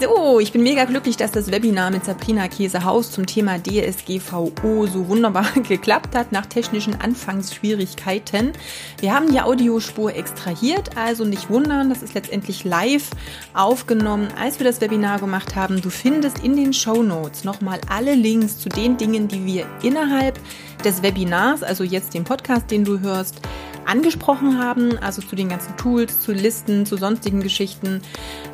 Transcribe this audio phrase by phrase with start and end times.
[0.00, 5.08] So, ich bin mega glücklich, dass das Webinar mit Sabrina Käsehaus zum Thema DSGVO so
[5.08, 8.52] wunderbar geklappt hat nach technischen Anfangsschwierigkeiten.
[8.98, 13.10] Wir haben die Audiospur extrahiert, also nicht wundern, das ist letztendlich live
[13.52, 15.82] aufgenommen, als wir das Webinar gemacht haben.
[15.82, 20.40] Du findest in den Show Notes nochmal alle Links zu den Dingen, die wir innerhalb
[20.82, 23.42] des Webinars, also jetzt den Podcast, den du hörst,
[23.86, 28.02] angesprochen haben, also zu den ganzen Tools, zu Listen, zu sonstigen Geschichten.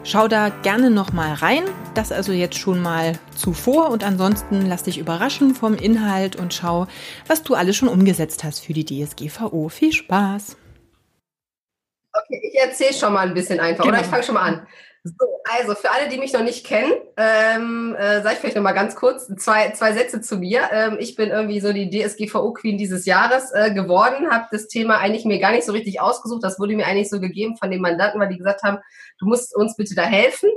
[0.05, 1.65] Schau da gerne nochmal rein.
[1.95, 6.87] Das also jetzt schon mal zuvor und ansonsten lass dich überraschen vom Inhalt und schau,
[7.27, 9.69] was du alles schon umgesetzt hast für die DSGVO.
[9.69, 10.57] Viel Spaß!
[12.13, 13.97] Okay, ich erzähle schon mal ein bisschen einfach, genau.
[13.97, 14.67] oder ich fange schon mal an.
[15.07, 15.27] So,
[15.57, 18.73] also für alle, die mich noch nicht kennen, ähm, äh, sage ich vielleicht noch mal
[18.73, 20.63] ganz kurz zwei, zwei Sätze zu mir.
[20.73, 25.25] Ähm, ich bin irgendwie so die DSGVO-Queen dieses Jahres äh, geworden, habe das Thema eigentlich
[25.25, 26.43] mir gar nicht so richtig ausgesucht.
[26.43, 28.79] Das wurde mir eigentlich so gegeben von den Mandanten, weil die gesagt haben,
[29.19, 30.51] du musst uns bitte da helfen.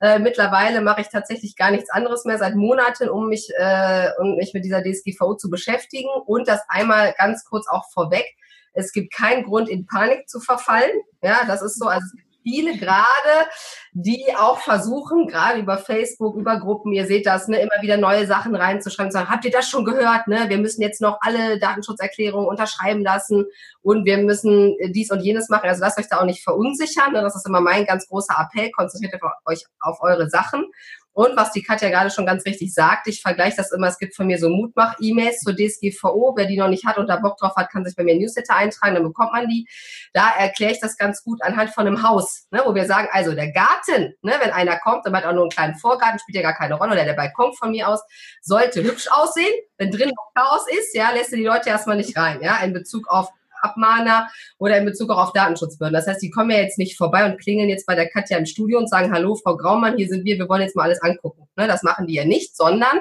[0.00, 4.36] Äh, mittlerweile mache ich tatsächlich gar nichts anderes mehr seit Monaten, um mich, äh, um
[4.36, 6.10] mich mit dieser DSGVO zu beschäftigen.
[6.26, 8.26] Und das einmal ganz kurz auch vorweg.
[8.74, 10.90] Es gibt keinen Grund, in Panik zu verfallen.
[11.22, 11.86] Ja, das ist so.
[11.86, 13.48] Also es viele gerade,
[13.92, 18.26] die auch versuchen, gerade über Facebook, über Gruppen, ihr seht das, ne, immer wieder neue
[18.26, 20.28] Sachen reinzuschreiben, zu sagen, habt ihr das schon gehört?
[20.28, 20.44] Ne?
[20.48, 23.46] Wir müssen jetzt noch alle Datenschutzerklärungen unterschreiben lassen
[23.82, 25.68] und wir müssen dies und jenes machen.
[25.68, 27.12] Also lasst euch da auch nicht verunsichern.
[27.12, 27.22] Ne?
[27.22, 28.70] Das ist immer mein ganz großer Appell.
[28.72, 29.14] Konzentriert
[29.46, 30.66] euch auf eure Sachen.
[31.14, 34.16] Und was die Katja gerade schon ganz richtig sagt, ich vergleiche das immer, es gibt
[34.16, 36.34] von mir so Mutmach-E-Mails zur DSGVO.
[36.36, 38.56] Wer die noch nicht hat und da Bock drauf hat, kann sich bei mir Newsletter
[38.56, 39.68] eintragen, dann bekommt man die.
[40.12, 43.32] Da erkläre ich das ganz gut anhand von einem Haus, ne, wo wir sagen, also
[43.32, 46.42] der Garten, ne, wenn einer kommt, dann hat auch nur einen kleinen Vorgarten, spielt ja
[46.42, 48.00] gar keine Rolle, oder der Balkon von mir aus,
[48.42, 49.54] sollte hübsch aussehen.
[49.78, 52.72] Wenn drin noch Chaos ist, ja, lässt du die Leute erstmal nicht rein, ja, in
[52.72, 53.30] Bezug auf
[53.64, 55.94] Abmahner oder in Bezug auch auf Datenschutzbehörden.
[55.94, 58.46] Das heißt, die kommen ja jetzt nicht vorbei und klingeln jetzt bei der Katja im
[58.46, 61.48] Studio und sagen, hallo, Frau Graumann, hier sind wir, wir wollen jetzt mal alles angucken.
[61.56, 63.00] Ne, das machen die ja nicht, sondern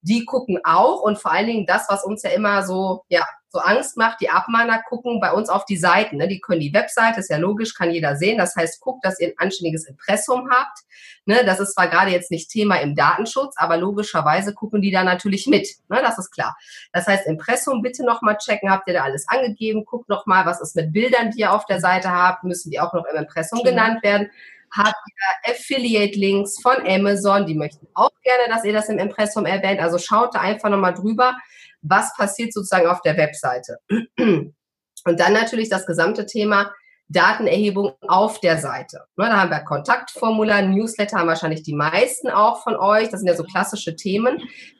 [0.00, 3.58] die gucken auch und vor allen Dingen das, was uns ja immer so, ja, so
[3.58, 6.16] Angst macht, die Abmahner gucken bei uns auf die Seiten.
[6.16, 6.26] Ne?
[6.26, 8.38] Die können die Webseite, ist ja logisch, kann jeder sehen.
[8.38, 10.78] Das heißt, guckt, dass ihr ein anständiges Impressum habt.
[11.26, 11.44] Ne?
[11.44, 15.46] Das ist zwar gerade jetzt nicht Thema im Datenschutz, aber logischerweise gucken die da natürlich
[15.46, 15.68] mit.
[15.90, 15.98] Ne?
[16.00, 16.56] Das ist klar.
[16.94, 18.70] Das heißt, Impressum bitte nochmal checken.
[18.70, 19.84] Habt ihr da alles angegeben?
[19.84, 22.44] Guckt nochmal, was ist mit Bildern, die ihr auf der Seite habt.
[22.44, 23.68] Müssen die auch noch im Impressum okay.
[23.68, 24.30] genannt werden?
[24.74, 29.80] habt ihr Affiliate-Links von Amazon, die möchten auch gerne, dass ihr das im Impressum erwähnt.
[29.80, 31.36] Also schaut da einfach nochmal drüber,
[31.82, 33.78] was passiert sozusagen auf der Webseite.
[34.16, 36.72] Und dann natürlich das gesamte Thema
[37.08, 39.04] Datenerhebung auf der Seite.
[39.16, 43.10] Ne, da haben wir Kontaktformular, Newsletter haben wahrscheinlich die meisten auch von euch.
[43.10, 44.38] Das sind ja so klassische Themen.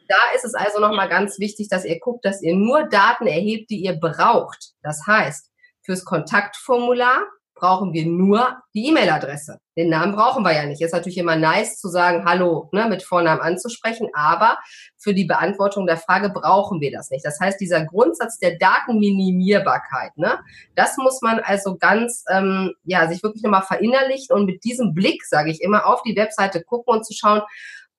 [0.09, 3.71] Da ist es also nochmal ganz wichtig, dass ihr guckt, dass ihr nur Daten erhebt,
[3.71, 4.73] die ihr braucht.
[4.83, 5.51] Das heißt,
[5.83, 7.23] fürs Kontaktformular
[7.63, 9.61] brauchen wir nur die E-Mail-Adresse.
[9.77, 10.83] Den Namen brauchen wir ja nicht.
[10.83, 14.59] Ist natürlich immer nice zu sagen, hallo, ne, mit Vornamen anzusprechen, aber
[14.99, 17.25] für die Beantwortung der Frage brauchen wir das nicht.
[17.25, 20.41] Das heißt, dieser Grundsatz der Datenminimierbarkeit, ne,
[20.75, 25.25] das muss man also ganz, ähm, ja, sich wirklich nochmal verinnerlichen und mit diesem Blick,
[25.25, 27.43] sage ich immer, auf die Webseite gucken und zu schauen,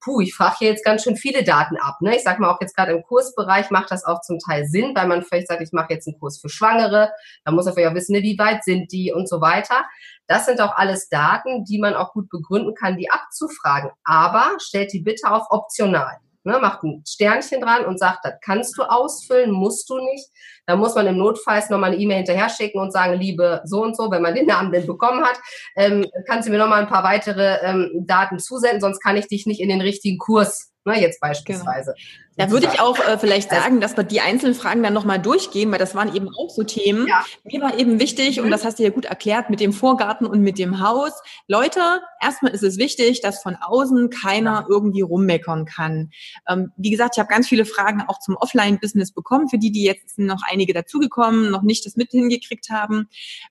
[0.04, 2.00] puh, ich frage hier jetzt ganz schön viele Daten ab.
[2.00, 2.16] Ne?
[2.16, 5.08] Ich sage mal auch jetzt gerade im Kursbereich macht das auch zum Teil Sinn, weil
[5.08, 7.10] man vielleicht sagt, ich mache jetzt einen Kurs für Schwangere,
[7.44, 9.84] da muss man vielleicht auch wissen, ne, wie weit sind die und so weiter.
[10.26, 13.90] Das sind auch alles Daten, die man auch gut begründen kann, die abzufragen.
[14.04, 18.78] Aber stellt die bitte auf optional ne, macht ein Sternchen dran und sagt, das kannst
[18.78, 20.28] du ausfüllen, musst du nicht.
[20.66, 23.96] Da muss man im Notfalls nochmal eine E-Mail hinterher schicken und sagen, liebe so und
[23.96, 25.38] so, wenn man den Namen denn bekommen hat,
[25.76, 29.46] ähm, kannst du mir nochmal ein paar weitere ähm, Daten zusenden, sonst kann ich dich
[29.46, 31.94] nicht in den richtigen Kurs Ne, jetzt beispielsweise.
[31.96, 32.10] Genau.
[32.36, 35.70] Da würde ich auch äh, vielleicht sagen, dass wir die einzelnen Fragen dann nochmal durchgehen,
[35.72, 37.06] weil das waren eben auch so Themen.
[37.06, 37.24] Ja.
[37.44, 38.44] Mir war eben wichtig, mhm.
[38.44, 41.12] und das hast du ja gut erklärt, mit dem Vorgarten und mit dem Haus.
[41.48, 41.80] Leute,
[42.20, 44.66] erstmal ist es wichtig, dass von außen keiner ja.
[44.68, 46.10] irgendwie rummeckern kann.
[46.46, 49.84] Ähm, wie gesagt, ich habe ganz viele Fragen auch zum Offline-Business bekommen, für die, die
[49.84, 53.08] jetzt noch einige dazugekommen, noch nicht das mit hingekriegt haben.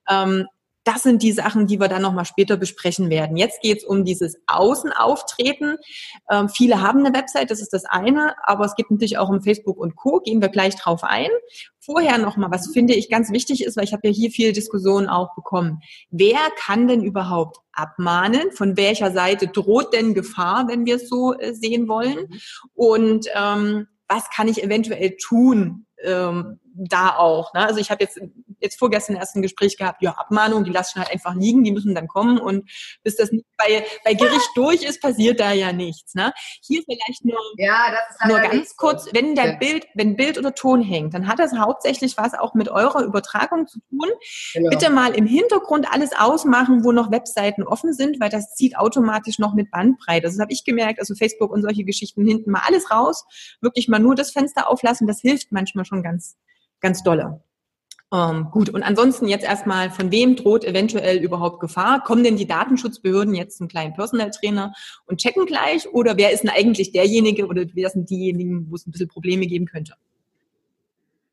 [0.08, 0.46] Ähm,
[0.84, 3.36] das sind die Sachen, die wir dann nochmal später besprechen werden.
[3.36, 5.78] Jetzt geht es um dieses Außenauftreten.
[6.30, 9.42] Ähm, viele haben eine Website, das ist das eine, aber es geht natürlich auch um
[9.42, 10.20] Facebook und Co.
[10.20, 11.30] Gehen wir gleich drauf ein.
[11.80, 15.08] Vorher nochmal, was finde ich ganz wichtig ist, weil ich habe ja hier viel Diskussion
[15.08, 15.80] auch bekommen.
[16.10, 18.52] Wer kann denn überhaupt abmahnen?
[18.52, 22.28] Von welcher Seite droht denn Gefahr, wenn wir es so äh, sehen wollen?
[22.28, 22.40] Mhm.
[22.74, 27.54] Und ähm, was kann ich eventuell tun, ähm, da auch.
[27.54, 27.66] Ne?
[27.66, 28.20] Also ich habe jetzt
[28.64, 31.94] jetzt vorgestern erst ein Gespräch gehabt, ja, Abmahnung, die lassen halt einfach liegen, die müssen
[31.94, 32.68] dann kommen und
[33.02, 36.14] bis das bei, bei Gericht durch ist, passiert da ja nichts.
[36.14, 36.32] Ne?
[36.62, 37.92] Hier vielleicht nur, ja,
[38.26, 39.56] nur ganz kurz, wenn der ja.
[39.56, 43.66] Bild, wenn Bild oder Ton hängt, dann hat das hauptsächlich was auch mit eurer Übertragung
[43.66, 44.08] zu tun.
[44.54, 44.70] Genau.
[44.70, 49.38] Bitte mal im Hintergrund alles ausmachen, wo noch Webseiten offen sind, weil das zieht automatisch
[49.38, 50.26] noch mit Bandbreite.
[50.26, 53.24] Das habe ich gemerkt, also Facebook und solche Geschichten hinten mal alles raus,
[53.60, 56.36] wirklich mal nur das Fenster auflassen, das hilft manchmal schon ganz,
[56.80, 57.42] ganz dolle.
[58.14, 62.00] Ähm, gut, und ansonsten jetzt erstmal, von wem droht eventuell überhaupt Gefahr?
[62.04, 64.72] Kommen denn die Datenschutzbehörden jetzt zum kleinen Personal Trainer
[65.06, 65.88] und checken gleich?
[65.92, 69.48] Oder wer ist denn eigentlich derjenige oder wer sind diejenigen, wo es ein bisschen Probleme
[69.48, 69.94] geben könnte?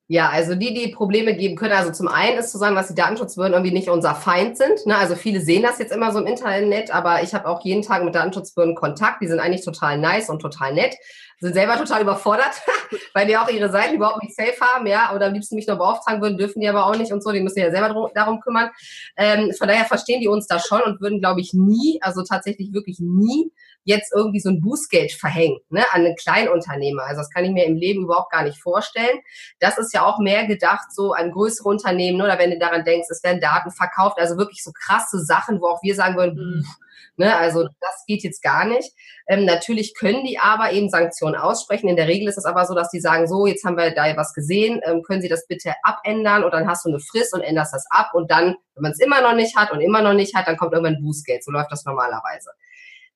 [0.08, 2.96] Ja, also die, die Probleme geben können, also zum einen ist zu sagen, dass die
[2.96, 4.86] Datenschutzbehörden irgendwie nicht unser Feind sind.
[4.86, 4.98] Ne?
[4.98, 8.04] Also viele sehen das jetzt immer so im Internet, aber ich habe auch jeden Tag
[8.04, 9.22] mit Datenschutzbehörden Kontakt.
[9.22, 10.98] Die sind eigentlich total nice und total nett.
[11.42, 12.62] Sind selber total überfordert,
[13.16, 15.78] weil die auch ihre Seiten überhaupt nicht safe haben, ja, oder am liebsten mich nur
[15.78, 17.32] beauftragen würden, dürfen die aber auch nicht und so.
[17.32, 18.70] Die müssen ja selber drum, darum kümmern.
[19.18, 22.74] Ähm, von daher verstehen die uns da schon und würden, glaube ich, nie, also tatsächlich
[22.74, 23.52] wirklich nie
[23.84, 27.04] jetzt irgendwie so ein Bußgeld verhängen ne, an einen Kleinunternehmer.
[27.04, 29.20] Also das kann ich mir im Leben überhaupt gar nicht vorstellen.
[29.60, 33.08] Das ist ja auch mehr gedacht so an größere Unternehmen oder wenn du daran denkst,
[33.10, 36.66] es werden Daten verkauft, also wirklich so krasse Sachen, wo auch wir sagen würden, mhm.
[37.18, 38.94] Ne, also das geht jetzt gar nicht.
[39.28, 41.88] Ähm, natürlich können die aber eben Sanktionen aussprechen.
[41.88, 44.16] In der Regel ist es aber so, dass die sagen, so, jetzt haben wir da
[44.18, 47.42] was gesehen, ähm, können Sie das bitte abändern und dann hast du eine Frist und
[47.42, 50.14] änderst das ab und dann, wenn man es immer noch nicht hat und immer noch
[50.14, 51.44] nicht hat, dann kommt irgendwann Bußgeld.
[51.44, 52.52] So läuft das normalerweise.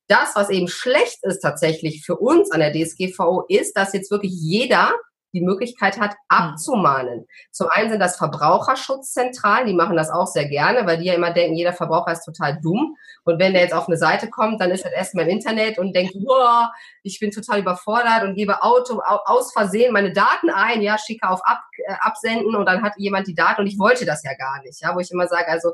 [0.08, 4.34] Das, was eben schlecht ist tatsächlich für uns an der DSGVO, ist, dass jetzt wirklich
[4.34, 4.94] jeder
[5.36, 7.28] die Möglichkeit hat, abzumahnen.
[7.52, 11.32] Zum einen sind das Verbraucherschutzzentralen, die machen das auch sehr gerne, weil die ja immer
[11.32, 12.96] denken, jeder Verbraucher ist total dumm.
[13.26, 15.96] Und wenn der jetzt auf eine Seite kommt, dann ist er erstmal im Internet und
[15.96, 16.70] denkt, wow,
[17.04, 21.42] ich bin total überfordert und gebe Auto aus Versehen meine Daten ein, ja, schicke auf
[21.46, 24.62] Ab, äh, Absenden und dann hat jemand die Daten und ich wollte das ja gar
[24.62, 25.74] nicht, ja, wo ich immer sage, also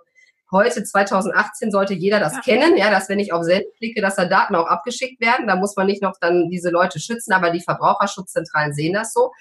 [0.51, 2.41] heute 2018 sollte jeder das ja.
[2.41, 5.47] kennen, ja, dass wenn ich auf Send klicke, dass da Daten auch abgeschickt werden.
[5.47, 9.31] Da muss man nicht noch dann diese Leute schützen, aber die Verbraucherschutzzentralen sehen das so.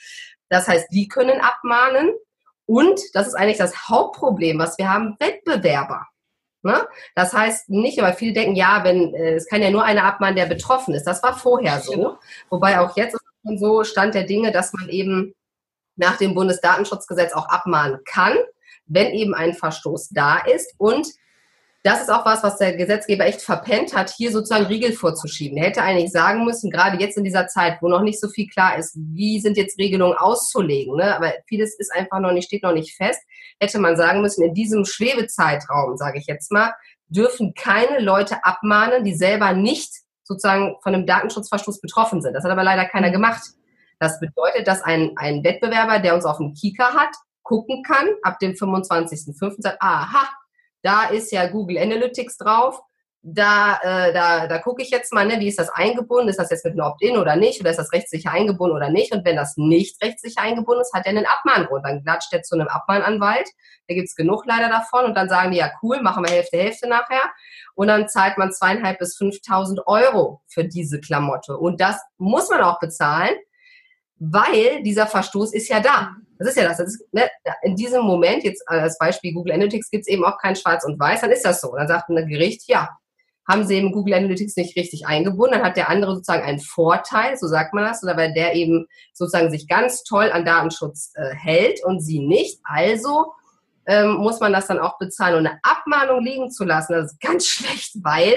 [0.49, 2.13] Das heißt, die können abmahnen.
[2.67, 6.07] Und das ist eigentlich das Hauptproblem, was wir haben, Wettbewerber.
[6.63, 6.87] Ne?
[7.15, 10.37] Das heißt nicht, aber viele denken, ja, wenn äh, es kann ja nur einer abmahnen,
[10.37, 11.05] der betroffen ist.
[11.05, 11.93] Das war vorher so.
[11.93, 12.19] Genau.
[12.51, 15.35] Wobei auch jetzt ist es schon so Stand der Dinge, dass man eben
[15.97, 18.37] nach dem Bundesdatenschutzgesetz auch abmahnen kann
[18.91, 20.75] wenn eben ein Verstoß da ist.
[20.79, 21.07] Und
[21.83, 25.57] das ist auch was, was der Gesetzgeber echt verpennt hat, hier sozusagen Riegel vorzuschieben.
[25.57, 28.49] Er hätte eigentlich sagen müssen, gerade jetzt in dieser Zeit, wo noch nicht so viel
[28.49, 31.17] klar ist, wie sind jetzt Regelungen auszulegen, ne?
[31.17, 33.23] aber vieles ist einfach noch nicht, steht noch nicht fest,
[33.59, 36.75] hätte man sagen müssen, in diesem Schwebezeitraum, sage ich jetzt mal,
[37.09, 39.91] dürfen keine Leute abmahnen, die selber nicht
[40.23, 42.35] sozusagen von einem Datenschutzverstoß betroffen sind.
[42.35, 43.15] Das hat aber leider keiner mhm.
[43.15, 43.43] gemacht.
[43.99, 47.15] Das bedeutet, dass ein, ein Wettbewerber, der uns auf dem Kika hat,
[47.51, 49.57] gucken kann, ab dem 25.05.
[49.59, 50.29] sagt, aha,
[50.83, 52.81] da ist ja Google Analytics drauf.
[53.23, 56.29] Da, äh, da, da gucke ich jetzt mal, ne, wie ist das eingebunden?
[56.29, 57.61] Ist das jetzt mit einem Opt-in oder nicht?
[57.61, 59.13] Oder ist das rechtssicher eingebunden oder nicht?
[59.13, 61.85] Und wenn das nicht rechtssicher eingebunden ist, hat er einen Abmahngrund.
[61.85, 63.49] Dann klatscht er zu einem Abmahnanwalt.
[63.89, 65.07] Da gibt's genug leider davon.
[65.07, 67.33] Und dann sagen die, ja cool, machen wir Hälfte, Hälfte nachher.
[67.75, 71.59] Und dann zahlt man zweieinhalb bis 5.000 Euro für diese Klamotte.
[71.59, 73.35] Und das muss man auch bezahlen,
[74.19, 76.15] weil dieser Verstoß ist ja da.
[76.41, 76.79] Das ist ja das.
[76.79, 77.29] das ist, ne,
[77.63, 80.99] in diesem Moment, jetzt als Beispiel Google Analytics, gibt es eben auch kein Schwarz und
[80.99, 81.77] Weiß, dann ist das so.
[81.77, 82.89] Dann sagt ein Gericht, ja,
[83.47, 87.37] haben sie eben Google Analytics nicht richtig eingebunden, dann hat der andere sozusagen einen Vorteil,
[87.37, 91.35] so sagt man das, oder weil der eben sozusagen sich ganz toll an Datenschutz äh,
[91.35, 92.61] hält und sie nicht.
[92.65, 93.33] Also
[93.87, 95.37] ähm, muss man das dann auch bezahlen.
[95.37, 98.37] Und eine Abmahnung liegen zu lassen, das ist ganz schlecht, weil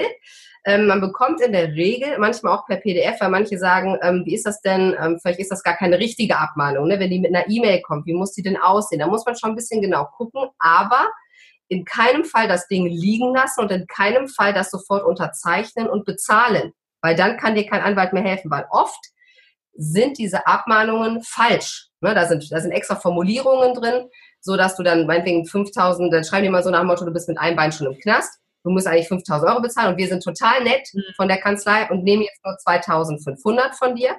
[0.66, 4.34] ähm, man bekommt in der Regel, manchmal auch per PDF, weil manche sagen, ähm, wie
[4.34, 6.98] ist das denn, ähm, vielleicht ist das gar keine richtige Abmahnung, ne?
[6.98, 9.00] wenn die mit einer E-Mail kommt, wie muss die denn aussehen?
[9.00, 11.10] Da muss man schon ein bisschen genau gucken, aber
[11.68, 16.06] in keinem Fall das Ding liegen lassen und in keinem Fall das sofort unterzeichnen und
[16.06, 19.00] bezahlen, weil dann kann dir kein Anwalt mehr helfen, weil oft
[19.76, 21.88] sind diese Abmahnungen falsch.
[22.00, 22.14] Ne?
[22.14, 24.08] Da, sind, da sind extra Formulierungen drin,
[24.40, 27.12] so dass du dann meinetwegen 5000, dann schreiben die mal so nach dem Motto, du
[27.12, 30.08] bist mit einem Bein schon im Knast du musst eigentlich 5000 Euro bezahlen und wir
[30.08, 31.02] sind total nett mhm.
[31.16, 34.16] von der Kanzlei und nehmen jetzt nur 2500 von dir.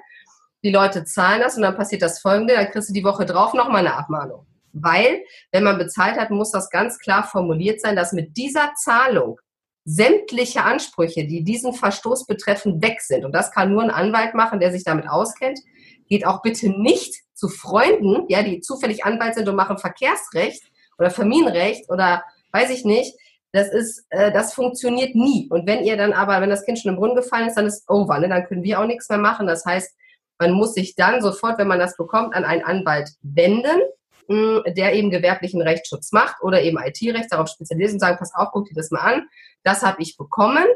[0.64, 3.52] Die Leute zahlen das und dann passiert das folgende, dann kriegst du die Woche drauf
[3.52, 4.46] nochmal eine Abmahnung.
[4.72, 5.22] Weil,
[5.52, 9.38] wenn man bezahlt hat, muss das ganz klar formuliert sein, dass mit dieser Zahlung
[9.84, 13.24] sämtliche Ansprüche, die diesen Verstoß betreffen, weg sind.
[13.24, 15.60] Und das kann nur ein Anwalt machen, der sich damit auskennt.
[16.08, 20.64] Geht auch bitte nicht zu Freunden, ja, die zufällig Anwalt sind und machen Verkehrsrecht
[20.98, 23.16] oder Familienrecht oder weiß ich nicht,
[23.56, 25.48] das ist, äh, das funktioniert nie.
[25.50, 27.88] Und wenn ihr dann aber, wenn das Kind schon im Brunnen gefallen ist, dann ist
[27.88, 28.28] over, ne?
[28.28, 29.46] dann können wir auch nichts mehr machen.
[29.46, 29.94] Das heißt,
[30.38, 33.80] man muss sich dann sofort, wenn man das bekommt, an einen Anwalt wenden.
[34.28, 38.48] hm, der eben gewerblichen Rechtsschutz macht oder eben IT-Recht darauf spezialisiert und sagen, pass auf,
[38.52, 39.28] guck dir das mal an,
[39.62, 40.66] das habe ich bekommen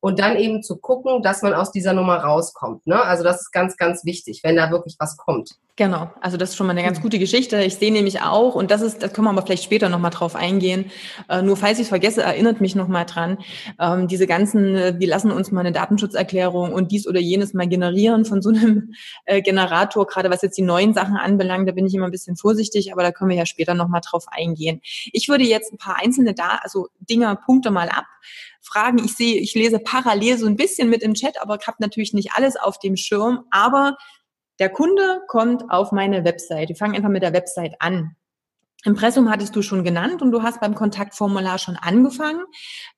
[0.00, 2.86] und dann eben zu gucken, dass man aus dieser Nummer rauskommt.
[2.86, 3.02] Ne?
[3.02, 5.56] Also das ist ganz, ganz wichtig, wenn da wirklich was kommt.
[5.78, 7.62] Genau, also das ist schon mal eine ganz gute Geschichte.
[7.62, 10.34] Ich sehe nämlich auch, und das ist, da können wir aber vielleicht später nochmal drauf
[10.34, 10.90] eingehen.
[11.28, 13.38] Äh, nur falls ich es vergesse, erinnert mich nochmal dran.
[13.78, 17.68] Ähm, diese ganzen, äh, wir lassen uns mal eine Datenschutzerklärung und dies oder jenes mal
[17.68, 18.92] generieren von so einem
[19.24, 22.34] äh, Generator, gerade was jetzt die neuen Sachen anbelangt, da bin ich immer ein bisschen
[22.34, 24.80] vorsichtig, aber da können wir ja später nochmal drauf eingehen.
[25.12, 28.06] Ich würde jetzt ein paar einzelne da, also Dinger, Punkte mal ab.
[28.68, 28.98] Fragen.
[28.98, 32.32] Ich sehe, ich lese parallel so ein bisschen mit im Chat, aber habe natürlich nicht
[32.32, 33.44] alles auf dem Schirm.
[33.50, 33.96] Aber
[34.58, 36.68] der Kunde kommt auf meine Website.
[36.68, 38.16] Wir fangen einfach mit der Website an.
[38.84, 42.44] Impressum hattest du schon genannt und du hast beim Kontaktformular schon angefangen,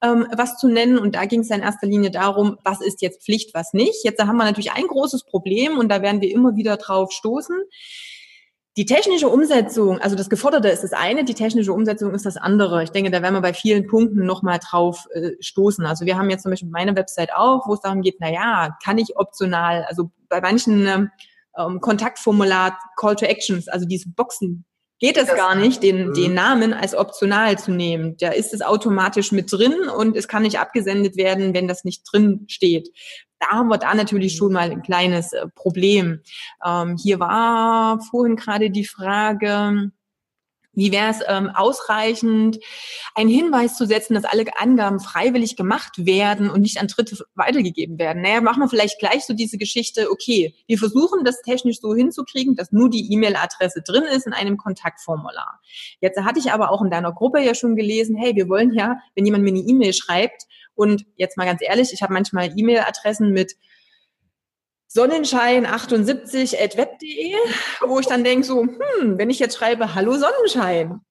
[0.02, 0.98] ähm, was zu nennen.
[0.98, 4.04] Und da ging es in erster Linie darum, was ist jetzt Pflicht, was nicht.
[4.04, 7.56] Jetzt haben wir natürlich ein großes Problem und da werden wir immer wieder drauf stoßen.
[8.76, 12.84] Die technische Umsetzung, also das Geforderte ist das eine, die technische Umsetzung ist das andere.
[12.84, 15.84] Ich denke, da werden wir bei vielen Punkten nochmal drauf äh, stoßen.
[15.84, 18.76] Also wir haben jetzt zum Beispiel meine Website auch, wo es darum geht, na ja,
[18.84, 21.10] kann ich optional, also bei manchen
[21.58, 24.64] ähm, Kontaktformular Call to Actions, also diese Boxen,
[25.00, 26.14] geht es gar nicht, den, mhm.
[26.14, 28.16] den Namen als optional zu nehmen.
[28.20, 32.04] Da ist es automatisch mit drin und es kann nicht abgesendet werden, wenn das nicht
[32.10, 32.88] drin steht.
[33.40, 36.20] Da haben wir da natürlich schon mal ein kleines äh, Problem.
[36.64, 39.90] Ähm, hier war vorhin gerade die Frage,
[40.72, 42.58] wie wäre es ähm, ausreichend,
[43.14, 47.98] einen Hinweis zu setzen, dass alle Angaben freiwillig gemacht werden und nicht an Dritte weitergegeben
[47.98, 48.22] werden?
[48.22, 52.54] Naja, machen wir vielleicht gleich so diese Geschichte, okay, wir versuchen das technisch so hinzukriegen,
[52.54, 55.60] dass nur die E-Mail-Adresse drin ist in einem Kontaktformular.
[56.00, 58.98] Jetzt hatte ich aber auch in deiner Gruppe ja schon gelesen, hey, wir wollen ja,
[59.16, 60.46] wenn jemand mir eine E-Mail schreibt,
[60.80, 63.54] und jetzt mal ganz ehrlich, ich habe manchmal E-Mail-Adressen mit
[64.88, 67.34] Sonnenschein78.web.de,
[67.86, 71.02] wo ich dann denke so, hm, wenn ich jetzt schreibe, hallo Sonnenschein,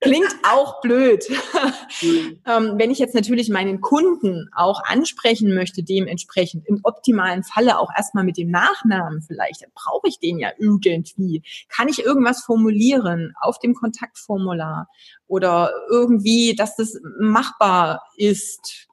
[0.00, 1.24] klingt auch blöd.
[2.02, 7.88] ähm, wenn ich jetzt natürlich meinen Kunden auch ansprechen möchte, dementsprechend im optimalen Falle auch
[7.96, 11.42] erstmal mit dem Nachnamen vielleicht, dann brauche ich den ja irgendwie.
[11.68, 14.88] Kann ich irgendwas formulieren auf dem Kontaktformular
[15.26, 18.89] oder irgendwie, dass das machbar ist?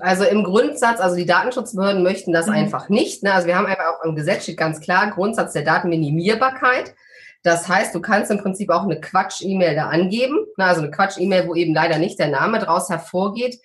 [0.00, 2.52] Also im Grundsatz, also die Datenschutzbehörden möchten das mhm.
[2.52, 3.22] einfach nicht.
[3.22, 3.32] Ne?
[3.32, 6.94] Also wir haben einfach auch im Gesetz steht ganz klar Grundsatz der Datenminimierbarkeit.
[7.42, 10.64] Das heißt, du kannst im Prinzip auch eine Quatsch-E-Mail da angeben, ne?
[10.64, 13.58] also eine Quatsch-E-Mail, wo eben leider nicht der Name draus hervorgeht.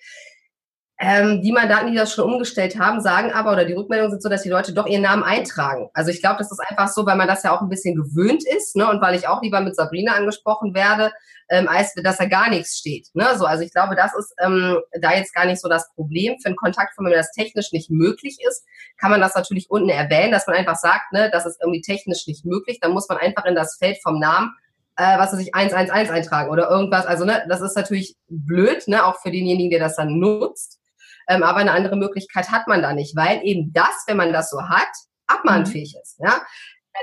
[1.02, 4.28] Ähm, die Mandanten, die das schon umgestellt haben, sagen aber, oder die Rückmeldungen sind so,
[4.28, 5.88] dass die Leute doch ihren Namen eintragen.
[5.94, 8.44] Also ich glaube, das ist einfach so, weil man das ja auch ein bisschen gewöhnt
[8.46, 8.86] ist, ne?
[8.86, 11.10] Und weil ich auch lieber mit Sabrina angesprochen werde,
[11.48, 13.08] ähm, als dass da gar nichts steht.
[13.14, 13.26] Ne?
[13.38, 16.38] So, also ich glaube, das ist ähm, da jetzt gar nicht so das Problem.
[16.38, 18.66] Für einen Kontaktform, wenn das technisch nicht möglich ist,
[18.98, 22.26] kann man das natürlich unten erwähnen, dass man einfach sagt, ne, das ist irgendwie technisch
[22.26, 22.78] nicht möglich.
[22.78, 24.54] Dann muss man einfach in das Feld vom Namen
[24.96, 27.06] äh, was weiß ich, 111 eintragen oder irgendwas.
[27.06, 30.79] Also, ne, das ist natürlich blöd, ne, auch für denjenigen, der das dann nutzt.
[31.28, 34.50] Ähm, aber eine andere Möglichkeit hat man da nicht, weil eben das, wenn man das
[34.50, 34.88] so hat,
[35.26, 36.18] abmahnfähig ist.
[36.18, 36.42] Ja?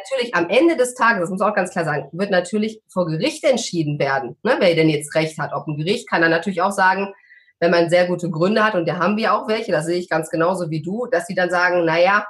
[0.03, 3.07] Natürlich am Ende des Tages, das muss man auch ganz klar sagen, wird natürlich vor
[3.07, 5.53] Gericht entschieden werden, ne, wer denn jetzt Recht hat.
[5.53, 7.13] Ob ein Gericht kann dann natürlich auch sagen,
[7.59, 10.09] wenn man sehr gute Gründe hat, und da haben wir auch welche, das sehe ich
[10.09, 12.25] ganz genauso wie du, dass sie dann sagen, naja,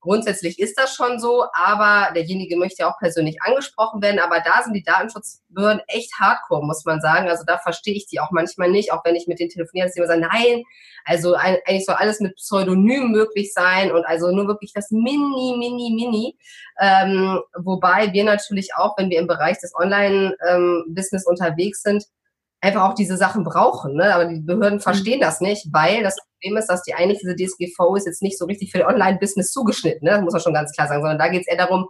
[0.00, 4.20] Grundsätzlich ist das schon so, aber derjenige möchte ja auch persönlich angesprochen werden.
[4.20, 7.28] Aber da sind die Datenschutzbehörden echt hardcore, muss man sagen.
[7.28, 9.94] Also da verstehe ich die auch manchmal nicht, auch wenn ich mit denen telefoniere, dass
[9.94, 10.62] die immer sagen, nein,
[11.04, 15.90] also eigentlich soll alles mit Pseudonym möglich sein und also nur wirklich das Mini, Mini,
[15.94, 16.36] Mini.
[16.80, 22.04] Ähm, wobei wir natürlich auch, wenn wir im Bereich des Online-Business ähm, unterwegs sind,
[22.60, 23.94] einfach auch diese Sachen brauchen.
[23.94, 24.14] Ne?
[24.14, 25.22] Aber die Behörden verstehen mhm.
[25.22, 28.46] das nicht, weil das Problem ist, dass die eigentlich diese DSGVO ist jetzt nicht so
[28.46, 30.04] richtig für Online-Business zugeschnitten.
[30.04, 30.12] Ne?
[30.12, 31.88] Das muss man schon ganz klar sagen, sondern da geht es eher darum,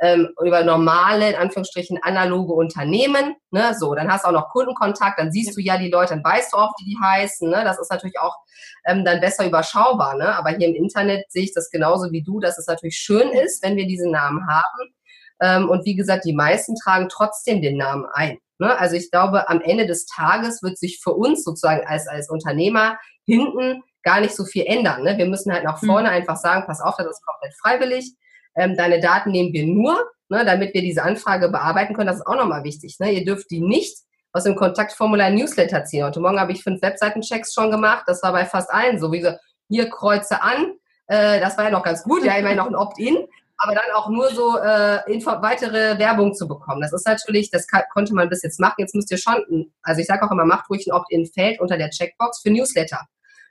[0.00, 3.34] ähm, über normale, in Anführungsstrichen, analoge Unternehmen.
[3.50, 3.74] Ne?
[3.78, 6.52] So, dann hast du auch noch Kundenkontakt, dann siehst du ja die Leute, dann weißt
[6.52, 7.48] du auch, wie die heißen.
[7.48, 7.62] Ne?
[7.64, 8.36] Das ist natürlich auch
[8.84, 10.16] ähm, dann besser überschaubar.
[10.16, 10.36] Ne?
[10.36, 13.62] Aber hier im Internet sehe ich das genauso wie du, dass es natürlich schön ist,
[13.62, 14.95] wenn wir diese Namen haben.
[15.40, 18.38] Ähm, und wie gesagt, die meisten tragen trotzdem den Namen ein.
[18.58, 18.78] Ne?
[18.78, 22.98] Also ich glaube, am Ende des Tages wird sich für uns sozusagen als, als Unternehmer
[23.24, 25.02] hinten gar nicht so viel ändern.
[25.02, 25.18] Ne?
[25.18, 25.88] Wir müssen halt nach hm.
[25.88, 26.14] vorne mhm.
[26.14, 28.14] einfach sagen, pass auf, das ist komplett freiwillig.
[28.54, 32.06] Ähm, deine Daten nehmen wir nur, ne, damit wir diese Anfrage bearbeiten können.
[32.06, 32.96] Das ist auch nochmal wichtig.
[33.00, 33.12] Ne?
[33.12, 33.98] Ihr dürft die nicht
[34.32, 36.04] aus dem Kontaktformular Newsletter ziehen.
[36.04, 38.04] Heute Morgen habe ich fünf Webseitenchecks schon gemacht.
[38.06, 39.12] Das war bei fast allen so.
[39.12, 39.32] Wie so,
[39.68, 40.74] hier kreuze an.
[41.06, 42.24] Äh, das war ja noch ganz gut.
[42.24, 43.26] Ja, immerhin noch ein Opt-in
[43.58, 45.00] aber dann auch nur so äh,
[45.40, 46.82] weitere Werbung zu bekommen.
[46.82, 48.76] Das ist natürlich, das konnte man bis jetzt machen.
[48.78, 51.90] Jetzt müsst ihr schon, also ich sage auch immer, macht ruhig ein Opt-in-Feld unter der
[51.90, 53.00] Checkbox für Newsletter.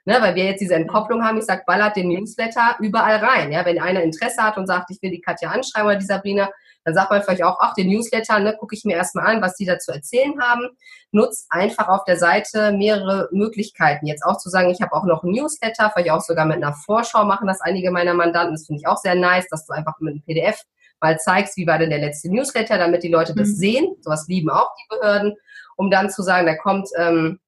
[0.07, 3.51] Ne, weil wir jetzt diese Entkopplung haben, ich sag, ballert den Newsletter überall rein.
[3.51, 6.47] Ja, wenn einer Interesse hat und sagt, ich will die Katja anschreiben oder die Sabrina,
[6.85, 9.55] Dann sagt man vielleicht auch, ach, den Newsletter, ne, gucke ich mir erstmal an, was
[9.55, 10.69] die dazu erzählen haben.
[11.11, 14.05] Nutzt einfach auf der Seite mehrere Möglichkeiten.
[14.05, 16.73] Jetzt auch zu sagen, ich habe auch noch einen Newsletter, vielleicht auch sogar mit einer
[16.73, 18.53] Vorschau machen das einige meiner Mandanten.
[18.53, 20.61] Das finde ich auch sehr nice, dass du einfach mit einem PDF
[21.01, 23.55] mal zeigst, wie war denn der letzte Newsletter, damit die Leute das mhm.
[23.55, 23.95] sehen.
[24.01, 25.35] Sowas lieben auch die Behörden,
[25.75, 27.39] um dann zu sagen, da kommt ähm,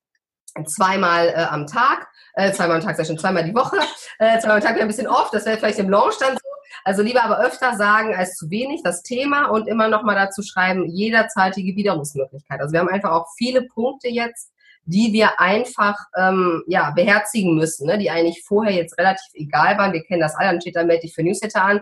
[0.66, 3.78] zweimal äh, am Tag, äh, zweimal am Tag, sehr schön, zweimal die Woche,
[4.20, 6.47] äh, zweimal am Tag wäre ein bisschen oft, das wäre vielleicht im Launch dann so.
[6.88, 10.88] Also lieber aber öfter sagen als zu wenig das Thema und immer nochmal dazu schreiben,
[10.88, 12.62] jederzeitige Widerrufsmöglichkeit.
[12.62, 14.54] Also wir haben einfach auch viele Punkte jetzt,
[14.86, 17.98] die wir einfach ähm, ja, beherzigen müssen, ne?
[17.98, 19.92] die eigentlich vorher jetzt relativ egal waren.
[19.92, 21.82] Wir kennen das alle, dann steht da, melde dich für Newsletter an.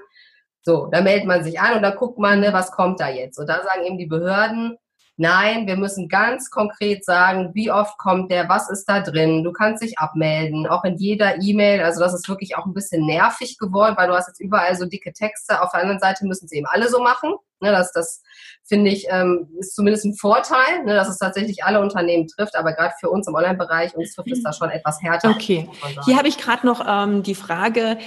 [0.64, 3.38] So, da meldet man sich an und dann guckt man, ne, was kommt da jetzt.
[3.38, 4.76] Und da sagen eben die Behörden,
[5.17, 9.45] Nein, wir müssen ganz konkret sagen, wie oft kommt der, was ist da drin.
[9.45, 11.81] Du kannst dich abmelden, auch in jeder E-Mail.
[11.84, 14.86] Also das ist wirklich auch ein bisschen nervig geworden, weil du hast jetzt überall so
[14.86, 15.62] dicke Texte.
[15.62, 17.36] Auf der anderen Seite müssen sie eben alle so machen.
[17.62, 18.22] Ne, das, das
[18.65, 22.57] finde ich, ähm, ist zumindest ein Vorteil, ne, dass es tatsächlich alle Unternehmen trifft.
[22.57, 25.29] Aber gerade für uns im Online-Bereich, uns trifft es da schon etwas härter.
[25.29, 25.69] Okay,
[26.03, 27.98] hier habe ich gerade noch ähm, die Frage,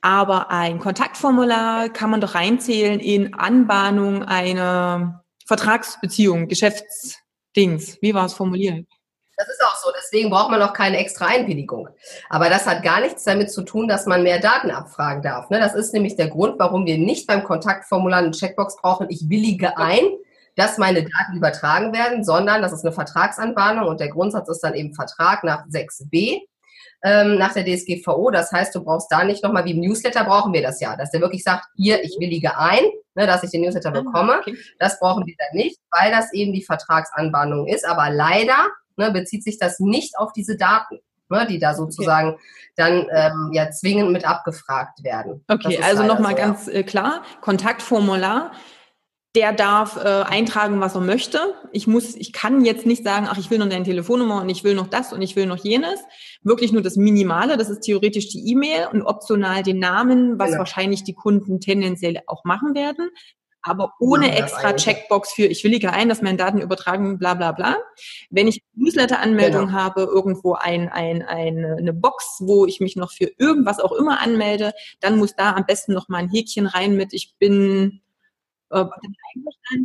[0.00, 7.98] aber ein Kontaktformular kann man doch reinzählen in Anbahnung einer Vertragsbeziehung, Geschäftsdings.
[8.00, 8.86] Wie war es formuliert?
[9.36, 9.90] Das ist auch so.
[9.94, 11.90] Deswegen braucht man auch keine extra Einwilligung.
[12.30, 15.50] Aber das hat gar nichts damit zu tun, dass man mehr Daten abfragen darf.
[15.50, 15.58] Ne?
[15.58, 19.08] Das ist nämlich der Grund, warum wir nicht beim Kontaktformular eine Checkbox brauchen.
[19.10, 20.00] Ich willige ein,
[20.56, 24.74] dass meine Daten übertragen werden, sondern das ist eine Vertragsanbahnung und der Grundsatz ist dann
[24.74, 26.40] eben Vertrag nach 6b
[27.04, 28.30] ähm, nach der DSGVO.
[28.30, 31.10] Das heißt, du brauchst da nicht nochmal, wie im Newsletter brauchen wir das ja, dass
[31.10, 34.38] der wirklich sagt, hier, ich willige ein, ne, dass ich den Newsletter ah, bekomme.
[34.38, 34.56] Okay.
[34.78, 37.86] Das brauchen wir dann nicht, weil das eben die Vertragsanbahnung ist.
[37.86, 41.00] Aber leider ne, bezieht sich das nicht auf diese Daten
[41.32, 42.40] ne, die da sozusagen okay.
[42.76, 45.44] dann ähm, ja zwingend mit abgefragt werden.
[45.48, 46.74] Okay, also nochmal so, ganz ja.
[46.74, 48.52] Äh, klar, Kontaktformular
[49.34, 51.38] der darf äh, eintragen, was er möchte.
[51.72, 54.62] Ich muss, ich kann jetzt nicht sagen, ach, ich will noch deine Telefonnummer und ich
[54.62, 56.00] will noch das und ich will noch jenes.
[56.42, 60.58] Wirklich nur das Minimale, das ist theoretisch die E-Mail und optional den Namen, was genau.
[60.58, 63.08] wahrscheinlich die Kunden tendenziell auch machen werden.
[63.62, 67.52] Aber ohne ja, extra Checkbox für, ich willige ein, dass meine Daten übertragen, bla bla
[67.52, 67.76] bla.
[68.28, 69.78] Wenn ich Newsletter-Anmeldung genau.
[69.78, 74.20] habe, irgendwo ein, ein, eine, eine Box, wo ich mich noch für irgendwas auch immer
[74.20, 78.02] anmelde, dann muss da am besten noch mal ein Häkchen rein mit, ich bin
[78.72, 78.84] äh,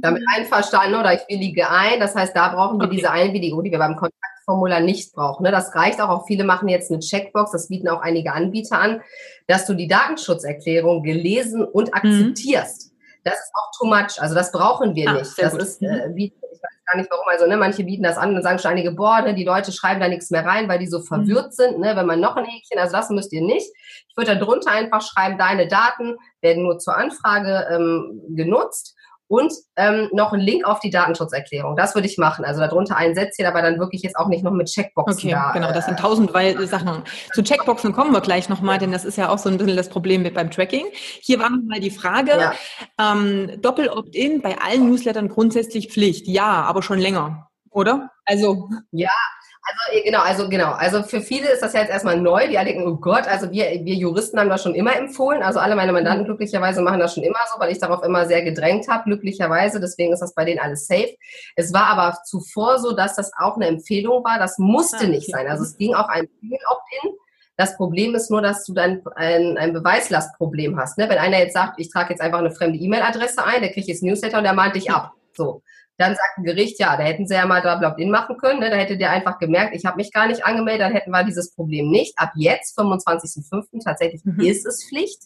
[0.02, 2.00] damit einverstanden oder ich willige ein.
[2.00, 2.96] Das heißt, da brauchen wir okay.
[2.96, 5.44] diese Einwilligung, die wir beim Kontaktformular nicht brauchen.
[5.44, 5.52] Ne?
[5.52, 6.10] Das reicht auch.
[6.10, 9.02] Auch viele machen jetzt eine Checkbox, das bieten auch einige Anbieter an,
[9.48, 11.94] dass du die Datenschutzerklärung gelesen und mhm.
[11.94, 12.92] akzeptierst.
[12.92, 12.98] Mhm.
[13.24, 14.22] Das ist auch too much.
[14.22, 15.32] Also das brauchen wir ah, nicht.
[15.38, 15.62] Das gut.
[15.62, 17.26] ist, äh, wie, ich weiß gar nicht warum.
[17.28, 20.00] Also ne, manche bieten das an und sagen schon einige, boah, ne, die Leute schreiben
[20.00, 21.04] da nichts mehr rein, weil die so mhm.
[21.04, 21.52] verwirrt mhm.
[21.52, 21.80] sind.
[21.80, 23.70] Ne, wenn man noch ein Häkchen, also das müsst ihr nicht.
[24.18, 28.96] Ich würde da drunter einfach schreiben, deine Daten werden nur zur Anfrage ähm, genutzt
[29.28, 31.76] und ähm, noch ein Link auf die Datenschutzerklärung.
[31.76, 32.44] Das würde ich machen.
[32.44, 35.30] Also darunter ein Sätzchen, aber dann wirklich jetzt auch nicht noch mit Checkboxen.
[35.30, 37.04] Okay, da, genau, das sind tausend weil, Sachen.
[37.34, 39.90] Zu Checkboxen kommen wir gleich nochmal, denn das ist ja auch so ein bisschen das
[39.90, 40.88] Problem mit beim Tracking.
[40.94, 42.54] Hier war nochmal die Frage, ja.
[43.00, 46.28] ähm, Doppel-Opt-in bei allen Newslettern grundsätzlich Pflicht.
[46.28, 48.12] Ja, aber schon länger, oder?
[48.26, 48.70] Also.
[48.92, 49.12] Ja,
[49.68, 50.72] also genau, also genau.
[50.72, 52.48] Also für viele ist das ja jetzt erstmal neu.
[52.48, 55.44] Die alle denken, oh Gott, also wir, wir Juristen haben das schon immer empfohlen.
[55.44, 56.28] Also alle meine Mandanten mhm.
[56.28, 59.80] glücklicherweise machen das schon immer so, weil ich darauf immer sehr gedrängt habe, glücklicherweise.
[59.80, 61.16] Deswegen ist das bei denen alles safe.
[61.56, 64.40] Es war aber zuvor so, dass das auch eine Empfehlung war.
[64.40, 65.48] Das musste ah, nicht sein.
[65.48, 67.12] Also es ging auch ein Opt-in.
[67.58, 70.98] Das Problem ist nur, dass du dann ein, ein Beweislastproblem hast.
[70.98, 71.10] Ne?
[71.10, 74.04] Wenn einer jetzt sagt, ich trage jetzt einfach eine fremde E-Mail-Adresse ein, der kriegt jetzt
[74.04, 75.14] Newsletter und der mahnt dich ab.
[75.34, 75.64] So.
[75.98, 78.60] Dann sagt ein Gericht, ja, da hätten sie ja mal Opt-in machen können.
[78.60, 78.70] Ne?
[78.70, 81.54] Da hätte der einfach gemerkt, ich habe mich gar nicht angemeldet, dann hätten wir dieses
[81.54, 82.18] Problem nicht.
[82.18, 83.84] Ab jetzt, 25.05.
[83.84, 84.40] tatsächlich mhm.
[84.42, 85.24] ist es Pflicht.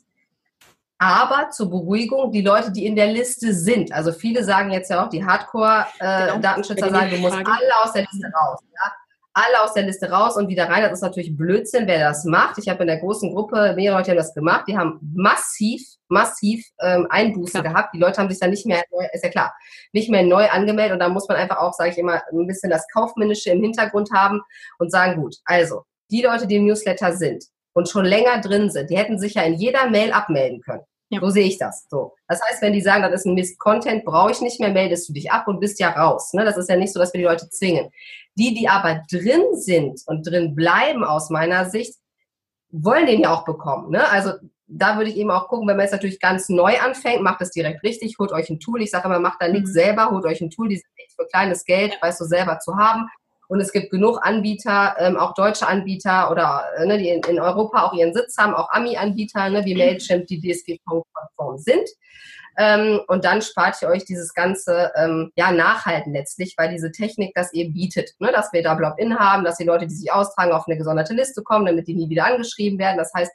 [0.97, 5.03] Aber zur Beruhigung, die Leute, die in der Liste sind, also viele sagen jetzt ja
[5.03, 6.99] auch, die Hardcore-Datenschützer äh, genau.
[6.99, 8.59] sagen, du musst alle aus der Liste raus.
[8.71, 8.91] Ja?
[9.33, 10.83] Alle aus der Liste raus und wieder rein.
[10.83, 12.57] Das ist natürlich Blödsinn, wer das macht.
[12.57, 14.65] Ich habe in der großen Gruppe mehrere Leute haben das gemacht.
[14.67, 17.73] Die haben massiv, massiv ähm, Einbußen klar.
[17.73, 17.93] gehabt.
[17.93, 19.53] Die Leute haben sich dann nicht mehr, ist ja klar,
[19.93, 20.93] nicht mehr neu angemeldet.
[20.93, 24.09] Und da muss man einfach auch, sage ich immer, ein bisschen das Kaufmännische im Hintergrund
[24.13, 24.41] haben
[24.79, 28.89] und sagen, gut, also die Leute, die im Newsletter sind und schon länger drin sind,
[28.89, 30.83] die hätten sich ja in jeder Mail abmelden können.
[31.11, 31.19] Ja.
[31.19, 31.87] So sehe ich das.
[31.89, 32.15] So.
[32.27, 35.13] Das heißt, wenn die sagen, das ist ein Mist-Content, brauche ich nicht mehr, meldest du
[35.13, 36.31] dich ab und bist ja raus.
[36.33, 36.45] Ne?
[36.45, 37.91] Das ist ja nicht so, dass wir die Leute zwingen.
[38.35, 41.95] Die, die aber drin sind und drin bleiben aus meiner Sicht,
[42.69, 43.91] wollen den ja auch bekommen.
[43.91, 44.09] Ne?
[44.09, 44.31] Also
[44.67, 47.51] da würde ich eben auch gucken, wenn man jetzt natürlich ganz neu anfängt, macht es
[47.51, 48.81] direkt richtig, holt euch ein Tool.
[48.81, 49.73] Ich sage immer, macht da nichts mhm.
[49.73, 52.77] selber, holt euch ein Tool, die sind echt für kleines Geld, weißt du, selber zu
[52.77, 53.09] haben.
[53.51, 57.37] Und es gibt genug Anbieter, ähm, auch deutsche Anbieter oder äh, ne, die in, in,
[57.37, 61.89] Europa auch ihren Sitz haben, auch Ami-Anbieter, ne, wie Mailchimp, die DSGVO-konform sind.
[62.57, 67.33] Ähm, und dann spart ihr euch dieses ganze ähm, ja, Nachhalten letztlich, weil diese Technik
[67.35, 68.31] das eben bietet, ne?
[68.31, 71.43] dass wir da Blob-In haben, dass die Leute, die sich austragen, auf eine gesonderte Liste
[71.43, 72.97] kommen, damit die nie wieder angeschrieben werden.
[72.97, 73.33] Das heißt,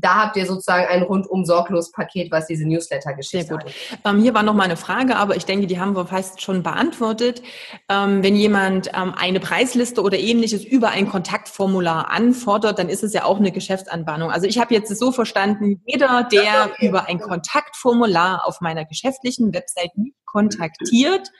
[0.00, 3.64] da habt ihr sozusagen ein rundum sorglos Paket, was diese Newsletter-Geschichte gut.
[4.04, 6.62] Ähm, hier war noch mal eine Frage, aber ich denke, die haben wir fast schon
[6.62, 7.42] beantwortet.
[7.88, 13.12] Ähm, wenn jemand ähm, eine Preisliste oder ähnliches über ein Kontaktformular anfordert, dann ist es
[13.12, 14.30] ja auch eine Geschäftsanbahnung.
[14.30, 19.90] Also ich habe jetzt so verstanden, jeder, der über ein Kontaktformular auf meiner geschäftlichen Website
[20.24, 21.30] kontaktiert,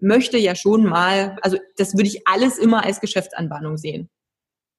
[0.00, 4.08] möchte ja schon mal, also das würde ich alles immer als Geschäftsanbahnung sehen.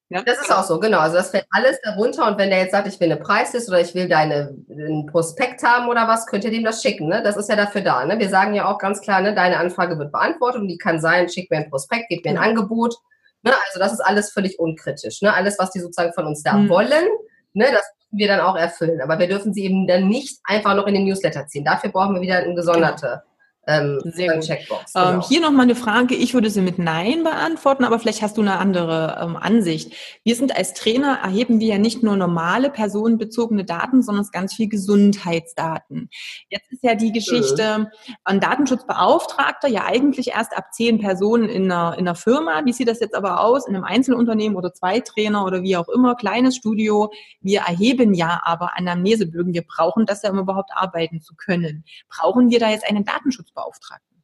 [0.10, 1.00] Ja, das ist auch so, genau.
[1.00, 3.82] Also das fällt alles darunter und wenn der jetzt sagt, ich will eine Preisliste oder
[3.82, 7.08] ich will deine einen Prospekt haben oder was, könnt ihr dem das schicken.
[7.08, 7.24] Ne?
[7.24, 8.06] Das ist ja dafür da.
[8.06, 8.20] Ne?
[8.20, 11.28] Wir sagen ja auch ganz klar, ne, deine Anfrage wird beantwortet und die kann sein,
[11.28, 12.38] schick mir ein Prospekt, gib mir ein.
[12.38, 12.94] Angebot.
[13.41, 13.52] Ne?
[13.68, 15.24] Also das ist alles völlig unkritisch.
[15.24, 15.34] Ne?
[15.34, 16.70] Alles, was die sozusagen von uns da mhm.
[16.70, 17.08] wollen,
[17.54, 19.02] ne, das müssen wir dann auch erfüllen.
[19.02, 21.65] Aber wir dürfen sie eben dann nicht einfach noch in den Newsletter ziehen.
[21.65, 23.24] Dafür brauchen wir wieder eine gesonderte.
[23.67, 24.43] Ähm, Sehr gut.
[24.43, 24.93] Checkbox.
[24.95, 25.13] Ähm, genau.
[25.13, 26.15] Ähm, hier nochmal eine Frage.
[26.15, 29.93] Ich würde sie mit Nein beantworten, aber vielleicht hast du eine andere ähm, Ansicht.
[30.23, 34.69] Wir sind als Trainer, erheben wir ja nicht nur normale personenbezogene Daten, sondern ganz viel
[34.69, 36.10] Gesundheitsdaten.
[36.49, 37.88] Jetzt ist ja die Geschichte, mhm.
[38.23, 42.63] ein Datenschutzbeauftragter ja eigentlich erst ab zehn Personen in einer, in einer Firma.
[42.65, 43.67] Wie sieht das jetzt aber aus?
[43.67, 47.12] In einem Einzelunternehmen oder zwei Trainer oder wie auch immer, kleines Studio.
[47.41, 49.54] Wir erheben ja aber Anamnesebögen.
[49.54, 51.84] Wir brauchen das ja, um überhaupt arbeiten zu können.
[52.10, 54.15] Brauchen wir da jetzt einen Datenschutz Datenschutzbeauftragten?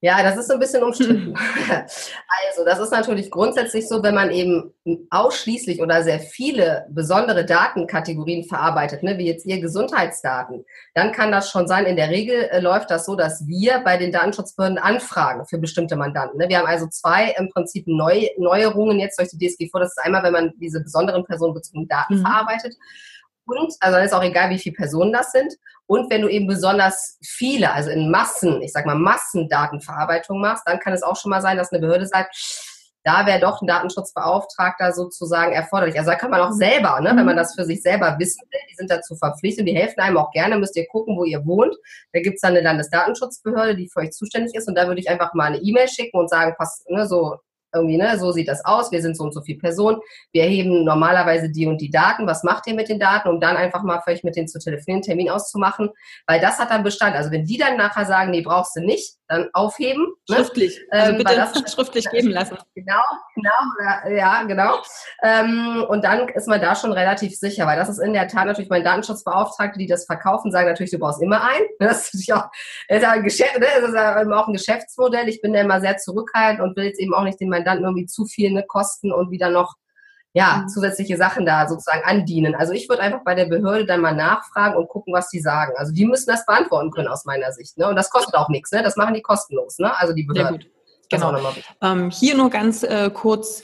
[0.00, 1.34] Ja, das ist so ein bisschen umstritten.
[1.68, 4.72] also, das ist natürlich grundsätzlich so, wenn man eben
[5.10, 11.50] ausschließlich oder sehr viele besondere Datenkategorien verarbeitet, ne, wie jetzt ihr Gesundheitsdaten, dann kann das
[11.50, 11.84] schon sein.
[11.84, 15.96] In der Regel äh, läuft das so, dass wir bei den Datenschutzbehörden anfragen für bestimmte
[15.96, 16.38] Mandanten.
[16.38, 16.48] Ne.
[16.48, 19.80] Wir haben also zwei im Prinzip Neu Neuerungen jetzt durch die DSGVO.
[19.80, 22.20] Das ist einmal, wenn man diese besonderen personenbezogenen Daten mhm.
[22.20, 22.76] verarbeitet
[23.48, 25.54] und, also dann ist auch egal, wie viele Personen das sind.
[25.88, 30.80] Und wenn du eben besonders viele, also in Massen, ich sag mal Massendatenverarbeitung machst, dann
[30.80, 32.36] kann es auch schon mal sein, dass eine Behörde sagt,
[33.04, 35.98] da wäre doch ein Datenschutzbeauftragter sozusagen erforderlich.
[35.98, 38.60] Also da kann man auch selber, ne, wenn man das für sich selber wissen will,
[38.70, 41.74] die sind dazu verpflichtet, die helfen einem auch gerne, müsst ihr gucken, wo ihr wohnt.
[42.12, 45.32] Da gibt's dann eine Landesdatenschutzbehörde, die für euch zuständig ist und da würde ich einfach
[45.32, 47.38] mal eine E-Mail schicken und sagen, pass, ne, so
[47.74, 49.98] irgendwie, ne, so sieht das aus, wir sind so und so viele Personen,
[50.32, 53.56] wir erheben normalerweise die und die Daten, was macht ihr mit den Daten, um dann
[53.56, 55.90] einfach mal vielleicht mit denen zu telefonieren, Termin auszumachen,
[56.26, 57.16] weil das hat dann Bestand.
[57.16, 60.06] Also wenn die dann nachher sagen, nee, brauchst du nicht, dann aufheben.
[60.28, 60.36] Ne?
[60.36, 62.56] Schriftlich, also ähm, bitte das, schriftlich geben lassen.
[62.74, 63.02] Genau,
[63.34, 64.78] genau, ja, genau.
[65.22, 68.46] Ähm, und dann ist man da schon relativ sicher, weil das ist in der Tat
[68.46, 71.66] natürlich mein Datenschutzbeauftragte, die das verkaufen, sagen natürlich, du brauchst immer einen.
[71.78, 72.50] Das ist natürlich auch,
[72.88, 73.66] ist ja ein Geschäft, ne?
[73.80, 75.28] das ist ja auch ein Geschäftsmodell.
[75.28, 78.06] Ich bin da immer sehr zurückhaltend und will jetzt eben auch nicht den Mandanten irgendwie
[78.06, 79.74] zu viel ne, kosten und wieder noch
[80.34, 80.68] ja, mhm.
[80.68, 82.54] zusätzliche Sachen da sozusagen andienen.
[82.54, 85.72] Also ich würde einfach bei der Behörde dann mal nachfragen und gucken, was die sagen.
[85.76, 87.78] Also die müssen das beantworten können aus meiner Sicht.
[87.78, 87.88] Ne?
[87.88, 88.70] Und das kostet auch nichts.
[88.72, 88.82] Ne?
[88.82, 89.78] Das machen die kostenlos.
[89.78, 89.96] Ne?
[89.98, 90.58] Also die Behörde.
[90.58, 90.70] Sehr gut.
[91.10, 91.34] Genau.
[91.80, 93.62] Ähm, hier nur ganz äh, kurz.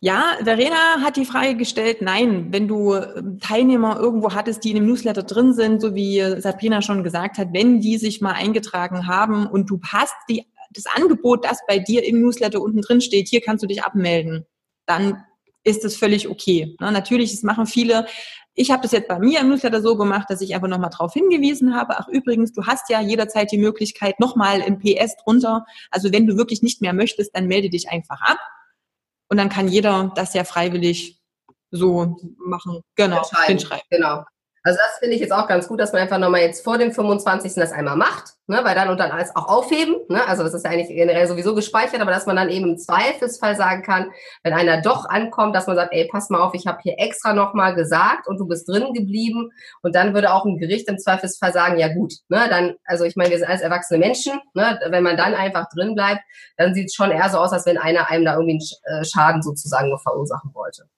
[0.00, 4.76] Ja, Verena hat die Frage gestellt, nein, wenn du ähm, Teilnehmer irgendwo hattest, die in
[4.76, 9.06] dem Newsletter drin sind, so wie Sabrina schon gesagt hat, wenn die sich mal eingetragen
[9.06, 13.28] haben und du hast die das Angebot, das bei dir im Newsletter unten drin steht,
[13.28, 14.44] hier kannst du dich abmelden,
[14.86, 15.22] dann
[15.64, 16.76] ist es völlig okay.
[16.80, 16.92] Ne?
[16.92, 18.06] Natürlich, das machen viele.
[18.54, 21.12] Ich habe das jetzt bei mir im Newsletter so gemacht, dass ich einfach nochmal darauf
[21.12, 21.98] hingewiesen habe.
[21.98, 25.64] Ach übrigens, du hast ja jederzeit die Möglichkeit nochmal im PS drunter.
[25.90, 28.38] Also wenn du wirklich nicht mehr möchtest, dann melde dich einfach ab.
[29.28, 31.20] Und dann kann jeder das ja freiwillig
[31.70, 32.82] so machen.
[32.94, 33.84] Genau, hinschreiben.
[33.90, 34.22] Genau.
[34.66, 36.90] Also das finde ich jetzt auch ganz gut, dass man einfach nochmal jetzt vor dem
[36.90, 37.52] 25.
[37.56, 39.96] das einmal macht, ne, weil dann und dann alles auch aufheben.
[40.08, 40.26] Ne?
[40.26, 43.56] Also das ist ja eigentlich generell sowieso gespeichert, aber dass man dann eben im Zweifelsfall
[43.56, 44.10] sagen kann,
[44.42, 47.34] wenn einer doch ankommt, dass man sagt, ey, pass mal auf, ich habe hier extra
[47.34, 49.50] nochmal gesagt und du bist drin geblieben.
[49.82, 53.16] Und dann würde auch ein Gericht im Zweifelsfall sagen, ja gut, ne, dann, also ich
[53.16, 56.22] meine, wir sind alles erwachsene Menschen, ne, wenn man dann einfach drin bleibt,
[56.56, 59.04] dann sieht es schon eher so aus, als wenn einer einem da irgendwie einen äh,
[59.04, 60.88] Schaden sozusagen verursachen wollte.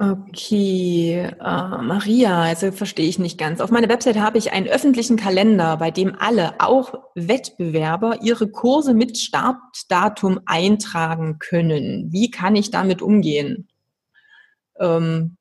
[0.00, 3.60] Okay, äh, Maria, also verstehe ich nicht ganz.
[3.60, 8.94] Auf meiner Website habe ich einen öffentlichen Kalender, bei dem alle, auch Wettbewerber, ihre Kurse
[8.94, 12.12] mit Startdatum eintragen können.
[12.12, 13.66] Wie kann ich damit umgehen?
[14.78, 15.36] Ähm,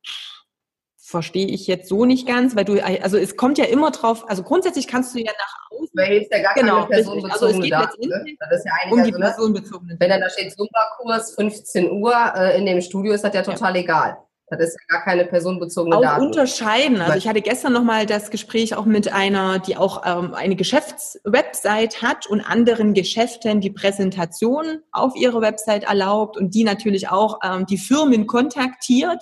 [0.97, 4.41] verstehe ich jetzt so nicht ganz, weil du, also es kommt ja immer drauf, also
[4.41, 5.91] grundsätzlich kannst du ja nach außen.
[5.93, 8.35] Weil jetzt ja gar genau, keine personenbezogene also es geht Daten, ne?
[8.39, 9.25] Das ist ja eigentlich um die also, ne?
[9.25, 9.99] personenbezogenen.
[9.99, 13.75] Wenn dann da steht Zumba-Kurs 15 Uhr äh, in dem Studio, ist das ja total
[13.75, 13.81] ja.
[13.83, 14.17] egal.
[14.49, 16.25] Das ist ja gar keine personenbezogene auch Daten.
[16.25, 17.01] unterscheiden.
[17.01, 22.01] Also ich hatte gestern nochmal das Gespräch auch mit einer, die auch ähm, eine Geschäftswebsite
[22.01, 27.65] hat und anderen Geschäften die Präsentation auf ihre Website erlaubt und die natürlich auch ähm,
[27.65, 29.21] die Firmen kontaktiert.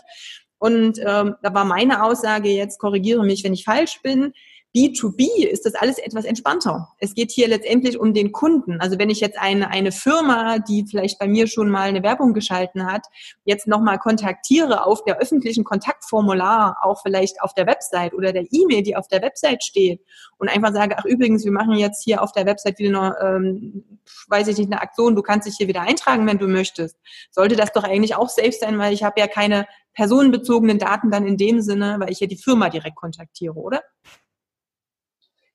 [0.59, 4.31] Und ähm, da war meine Aussage jetzt, korrigiere mich, wenn ich falsch bin,
[4.75, 6.89] B2B ist das alles etwas entspannter.
[6.99, 8.81] Es geht hier letztendlich um den Kunden.
[8.81, 12.33] Also wenn ich jetzt eine, eine Firma, die vielleicht bei mir schon mal eine Werbung
[12.33, 13.07] geschalten hat,
[13.45, 18.83] jetzt nochmal kontaktiere auf der öffentlichen Kontaktformular, auch vielleicht auf der Website oder der E-Mail,
[18.83, 20.01] die auf der Website steht
[20.37, 23.99] und einfach sage, ach übrigens, wir machen jetzt hier auf der Website wieder eine, ähm,
[24.27, 26.97] weiß ich nicht, eine Aktion, du kannst dich hier wieder eintragen, wenn du möchtest.
[27.31, 31.25] Sollte das doch eigentlich auch safe sein, weil ich habe ja keine personenbezogenen Daten dann
[31.25, 33.81] in dem Sinne, weil ich ja die Firma direkt kontaktiere, oder?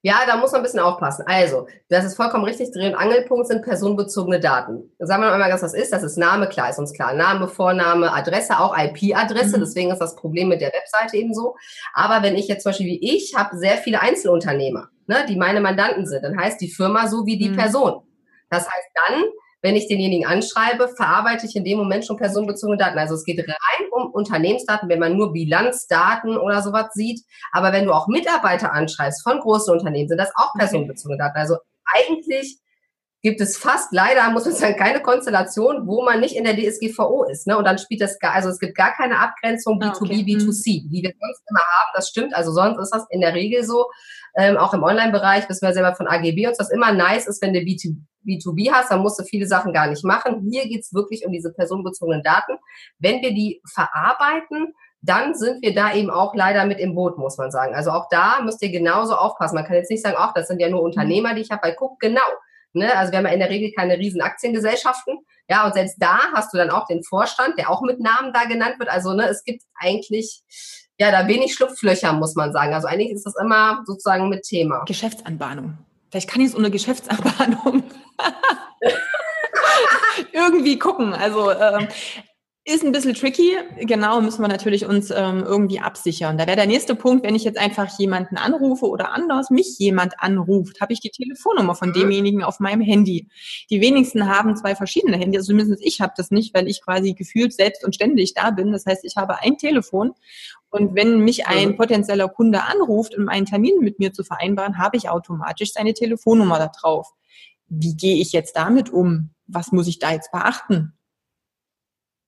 [0.02, 1.24] Ja, da muss man ein bisschen aufpassen.
[1.26, 2.72] Also, das ist vollkommen richtig.
[2.72, 4.90] Dreh- und Angelpunkt sind personenbezogene Daten.
[4.98, 5.92] Sagen wir mal ganz, was ist.
[5.92, 7.12] Das ist Name, klar, ist uns klar.
[7.12, 9.58] Name, Vorname, Adresse, auch IP-Adresse.
[9.58, 9.60] Mhm.
[9.60, 11.54] Deswegen ist das Problem mit der Webseite eben so.
[11.92, 15.60] Aber wenn ich jetzt zum Beispiel wie ich habe sehr viele Einzelunternehmer, ne, die meine
[15.60, 17.56] Mandanten sind, dann heißt die Firma so wie die mhm.
[17.56, 18.02] Person.
[18.48, 19.24] Das heißt dann,
[19.62, 22.98] wenn ich denjenigen anschreibe, verarbeite ich in dem Moment schon personenbezogene Daten.
[22.98, 27.20] Also es geht rein um Unternehmensdaten, wenn man nur Bilanzdaten oder sowas sieht.
[27.52, 31.38] Aber wenn du auch Mitarbeiter anschreibst von großen Unternehmen, sind das auch personenbezogene Daten.
[31.38, 32.58] Also eigentlich
[33.22, 37.24] gibt es fast leider, muss man sagen, keine Konstellation, wo man nicht in der DSGVO
[37.24, 37.46] ist.
[37.46, 37.56] Ne?
[37.56, 40.24] Und dann spielt das gar, also es gibt gar keine Abgrenzung B2B, ah, okay.
[40.24, 41.90] B2C, wie wir sonst immer haben.
[41.94, 42.34] Das stimmt.
[42.34, 43.86] Also sonst ist das in der Regel so.
[44.36, 47.52] Ähm, auch im Online-Bereich wissen wir selber von AGB uns, was immer nice ist, wenn
[47.52, 50.46] du B2, B2B hast, dann musst du viele Sachen gar nicht machen.
[50.50, 52.52] Hier geht's wirklich um diese personenbezogenen Daten.
[52.98, 57.38] Wenn wir die verarbeiten, dann sind wir da eben auch leider mit im Boot, muss
[57.38, 57.74] man sagen.
[57.74, 59.56] Also auch da müsst ihr genauso aufpassen.
[59.56, 61.74] Man kann jetzt nicht sagen, ach, das sind ja nur Unternehmer, die ich habe, weil
[61.74, 62.20] guck, genau.
[62.72, 62.94] Ne?
[62.96, 65.18] Also wir haben ja in der Regel keine riesen Aktiengesellschaften.
[65.48, 68.44] Ja, und selbst da hast du dann auch den Vorstand, der auch mit Namen da
[68.44, 68.88] genannt wird.
[68.88, 70.42] Also ne, es gibt eigentlich
[70.98, 72.74] ja da wenig Schlupflöcher, muss man sagen.
[72.74, 74.84] Also eigentlich ist das immer sozusagen mit Thema.
[74.84, 75.78] Geschäftsanbahnung.
[76.10, 77.84] Vielleicht kann ich es ohne Geschäftsanbahnung
[80.32, 81.14] irgendwie gucken.
[81.14, 81.88] Also ähm,
[82.64, 83.56] ist ein bisschen tricky.
[83.80, 86.36] Genau, müssen wir natürlich uns ähm, irgendwie absichern.
[86.36, 90.14] Da wäre der nächste Punkt, wenn ich jetzt einfach jemanden anrufe oder anders mich jemand
[90.18, 91.94] anruft, habe ich die Telefonnummer von mhm.
[91.94, 93.28] demjenigen auf meinem Handy.
[93.70, 97.14] Die wenigsten haben zwei verschiedene Handys, also zumindest ich habe das nicht, weil ich quasi
[97.14, 98.72] gefühlt selbst und ständig da bin.
[98.72, 100.12] Das heißt, ich habe ein Telefon
[100.68, 101.76] und wenn mich ein mhm.
[101.76, 106.58] potenzieller Kunde anruft, um einen Termin mit mir zu vereinbaren, habe ich automatisch seine Telefonnummer
[106.58, 107.08] da drauf.
[107.68, 109.30] Wie gehe ich jetzt damit um?
[109.46, 110.92] Was muss ich da jetzt beachten?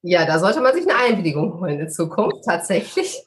[0.02, 3.24] Ja, da sollte man sich eine Einwilligung holen in Zukunft, tatsächlich.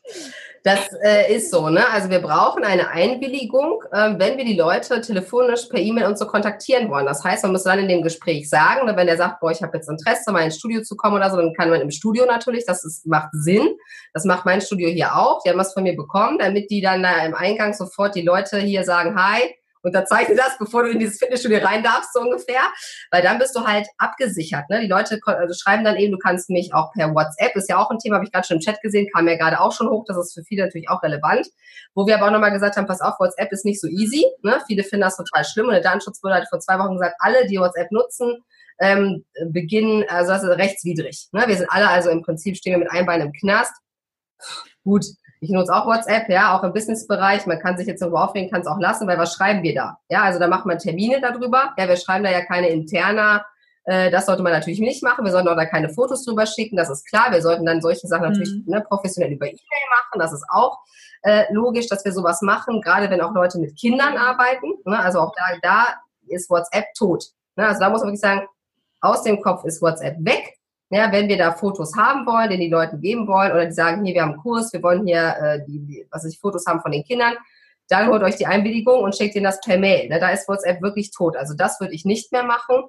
[0.66, 1.88] Das äh, ist so, ne?
[1.92, 6.26] Also wir brauchen eine Einwilligung, äh, wenn wir die Leute telefonisch per E-Mail und so
[6.26, 7.06] kontaktieren wollen.
[7.06, 9.62] Das heißt, man muss dann in dem Gespräch sagen, ne, wenn der sagt, boah, ich
[9.62, 12.26] habe jetzt Interesse, mal ins Studio zu kommen oder so, dann kann man im Studio
[12.26, 13.78] natürlich, das ist, macht Sinn.
[14.14, 15.44] Das macht mein Studio hier auch.
[15.44, 18.58] Die haben was von mir bekommen, damit die dann da im Eingang sofort die Leute
[18.58, 19.44] hier sagen, hi,
[19.86, 22.62] unterzeichne das, bevor du in dieses Fitnessstudio rein darfst, so ungefähr.
[23.12, 24.69] Weil dann bist du halt abgesichert.
[24.69, 24.82] Ne?
[24.82, 27.89] Die Leute also schreiben dann eben, du kannst mich auch per WhatsApp, ist ja auch
[27.89, 30.04] ein Thema, habe ich gerade schon im Chat gesehen, kam ja gerade auch schon hoch,
[30.08, 31.48] das ist für viele natürlich auch relevant.
[31.93, 34.26] Wo wir aber auch nochmal gesagt haben, pass auf, WhatsApp ist nicht so easy.
[34.43, 34.60] Ne?
[34.67, 37.58] Viele finden das total schlimm und der Datenschutzbehörde hat vor zwei Wochen gesagt, alle, die
[37.58, 38.43] WhatsApp nutzen,
[38.80, 41.28] ähm, beginnen, also das ist rechtswidrig.
[41.32, 41.43] Ne?
[41.48, 43.74] Wir sind alle also im Prinzip stehen wir mit einem Bein im Knast.
[44.84, 45.06] Gut,
[45.46, 47.46] ich nutze auch WhatsApp, ja, auch im Businessbereich.
[47.46, 50.00] Man kann sich jetzt irgendwo aufregen, kann es auch lassen, weil was schreiben wir da?
[50.10, 51.74] Ja, also da macht man Termine darüber.
[51.78, 53.46] Ja, wir schreiben da ja keine interner,
[53.84, 55.24] äh, das sollte man natürlich nicht machen.
[55.24, 57.32] Wir sollten auch da keine Fotos drüber schicken, das ist klar.
[57.32, 58.64] Wir sollten dann solche Sachen natürlich mhm.
[58.66, 59.60] ne, professionell über E-Mail
[59.92, 60.80] machen, das ist auch
[61.22, 64.74] äh, logisch, dass wir sowas machen, gerade wenn auch Leute mit Kindern arbeiten.
[64.86, 65.86] Ne, also auch da, da
[66.28, 67.26] ist WhatsApp tot.
[67.56, 68.48] Ne, also da muss man wirklich sagen,
[69.02, 70.55] aus dem Kopf ist WhatsApp weg.
[70.91, 74.06] Ja, wenn wir da Fotos haben wollen, den die Leuten geben wollen, oder die sagen,
[74.06, 76.91] hier, wir haben einen Kurs, wir wollen hier äh, die, was ich, Fotos haben von
[76.91, 77.34] den Kindern,
[77.88, 80.10] dann holt euch die Einwilligung und schickt ihnen das per Mail.
[80.10, 80.19] Ne?
[80.19, 81.36] Da ist WhatsApp wirklich tot.
[81.38, 82.84] Also das würde ich nicht mehr machen.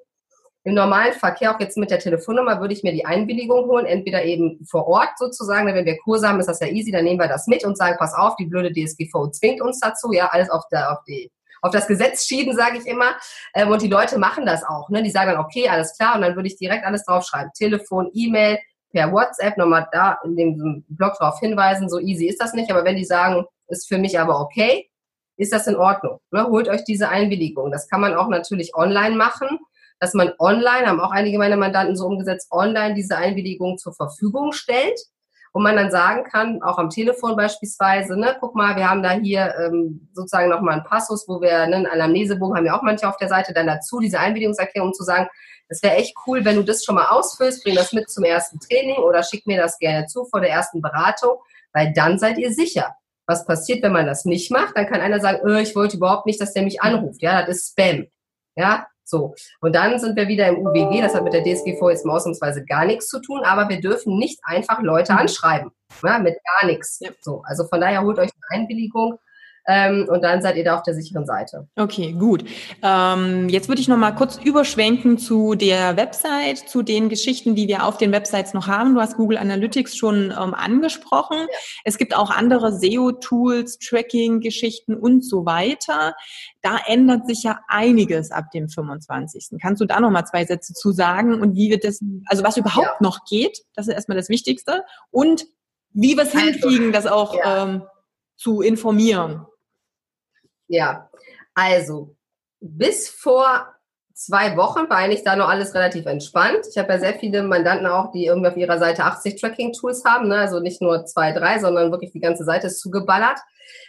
[0.64, 4.24] Im normalen Verkehr, auch jetzt mit der Telefonnummer, würde ich mir die Einwilligung holen, entweder
[4.24, 7.28] eben vor Ort sozusagen, wenn wir Kurse haben, ist das ja easy, dann nehmen wir
[7.28, 10.64] das mit und sagen, pass auf, die blöde DSGVO zwingt uns dazu, ja, alles auf,
[10.72, 11.30] der, auf die
[11.66, 13.16] auf das Gesetz schieben, sage ich immer.
[13.54, 14.88] Ähm, und die Leute machen das auch.
[14.88, 15.02] Ne?
[15.02, 16.16] Die sagen dann, okay, alles klar.
[16.16, 17.52] Und dann würde ich direkt alles draufschreiben.
[17.54, 18.58] Telefon, E-Mail,
[18.92, 21.88] per WhatsApp nochmal da in dem Blog drauf hinweisen.
[21.88, 22.70] So easy ist das nicht.
[22.70, 24.88] Aber wenn die sagen, ist für mich aber okay,
[25.36, 26.18] ist das in Ordnung.
[26.30, 26.46] Ne?
[26.46, 27.70] Holt euch diese Einwilligung.
[27.70, 29.58] Das kann man auch natürlich online machen,
[29.98, 34.52] dass man online, haben auch einige meiner Mandanten so umgesetzt, online diese Einwilligung zur Verfügung
[34.52, 34.98] stellt
[35.56, 39.12] wo man dann sagen kann, auch am Telefon beispielsweise, ne, guck mal, wir haben da
[39.12, 43.08] hier ähm, sozusagen nochmal einen Passus, wo wir, ne, einen Anamnesebogen haben wir auch manche
[43.08, 45.26] auf der Seite, dann dazu diese Einwilligungserklärung, um zu sagen,
[45.68, 48.60] es wäre echt cool, wenn du das schon mal ausfüllst, bring das mit zum ersten
[48.60, 51.38] Training oder schick mir das gerne zu vor der ersten Beratung,
[51.72, 52.94] weil dann seid ihr sicher.
[53.26, 54.76] Was passiert, wenn man das nicht macht?
[54.76, 57.22] Dann kann einer sagen, öh, ich wollte überhaupt nicht, dass der mich anruft.
[57.22, 58.08] Ja, das ist Spam.
[58.56, 62.04] Ja, so, und dann sind wir wieder im UWG, das hat mit der DSGV jetzt
[62.04, 65.70] ausnahmsweise gar nichts zu tun, aber wir dürfen nicht einfach Leute anschreiben,
[66.02, 67.00] ja, mit gar nichts.
[67.20, 69.18] So, also von daher holt euch eine Einwilligung.
[69.68, 71.66] Ähm, und dann seid ihr da auf der sicheren Seite.
[71.76, 72.44] Okay, gut.
[72.82, 77.66] Ähm, jetzt würde ich noch mal kurz überschwenken zu der Website, zu den Geschichten, die
[77.66, 78.94] wir auf den Websites noch haben.
[78.94, 81.38] Du hast Google Analytics schon ähm, angesprochen.
[81.38, 81.58] Ja.
[81.84, 86.14] Es gibt auch andere SEO-Tools, Tracking-Geschichten und so weiter.
[86.62, 89.58] Da ändert sich ja einiges ab dem 25.
[89.60, 92.56] Kannst du da noch mal zwei Sätze zu sagen und wie wird das, also was
[92.56, 92.96] überhaupt ja.
[93.00, 93.64] noch geht?
[93.74, 94.84] Das ist erstmal das Wichtigste.
[95.10, 95.46] Und
[95.92, 97.64] wie wir es also, hinkriegen, das auch ja.
[97.64, 97.82] ähm,
[98.36, 99.46] zu informieren.
[100.68, 101.10] Ja,
[101.54, 102.16] also
[102.60, 103.66] bis vor
[104.16, 106.60] zwei Wochen war eigentlich da noch alles relativ entspannt.
[106.70, 110.28] Ich habe ja sehr viele Mandanten auch, die irgendwie auf ihrer Seite 80 Tracking-Tools haben,
[110.28, 110.38] ne?
[110.38, 113.38] also nicht nur zwei, drei, sondern wirklich die ganze Seite ist zugeballert.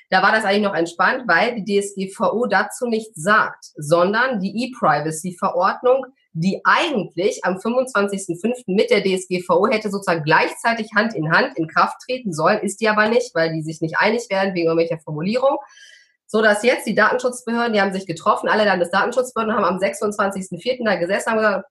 [0.10, 6.06] Da war das eigentlich noch entspannt, weil die DSGVO dazu nichts sagt, sondern die E-Privacy-Verordnung,
[6.34, 8.64] die eigentlich am 25.05.
[8.68, 12.90] mit der DSGVO hätte sozusagen gleichzeitig Hand in Hand in Kraft treten sollen, ist die
[12.90, 15.58] aber nicht, weil die sich nicht einig werden wegen irgendwelcher Formulierung
[16.28, 20.84] so dass jetzt die Datenschutzbehörden, die haben sich getroffen, alle Landesdatenschutzbehörden haben am 26.04.
[20.84, 21.68] da gesessen und haben gesagt,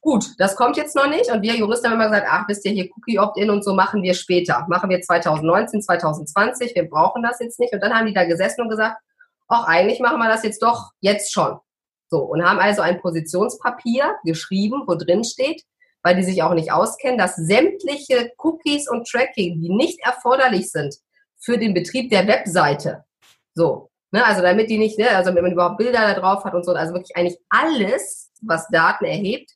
[0.00, 1.30] gut, das kommt jetzt noch nicht.
[1.30, 4.02] Und wir Juristen haben immer gesagt, ach, wisst ihr, hier Cookie Opt-in und so machen
[4.02, 4.64] wir später.
[4.68, 7.72] Machen wir 2019, 2020, wir brauchen das jetzt nicht.
[7.72, 8.96] Und dann haben die da gesessen und gesagt,
[9.48, 11.58] ach, eigentlich machen wir das jetzt doch jetzt schon.
[12.08, 15.62] So, und haben also ein Positionspapier geschrieben, wo drin steht,
[16.02, 20.94] weil die sich auch nicht auskennen, dass sämtliche Cookies und Tracking, die nicht erforderlich sind
[21.40, 23.04] für den Betrieb der Webseite,
[23.54, 23.90] so.
[24.10, 26.64] Ne, also damit die nicht, ne, also wenn man überhaupt Bilder da drauf hat und
[26.64, 29.50] so, also wirklich eigentlich alles, was Daten erhebt,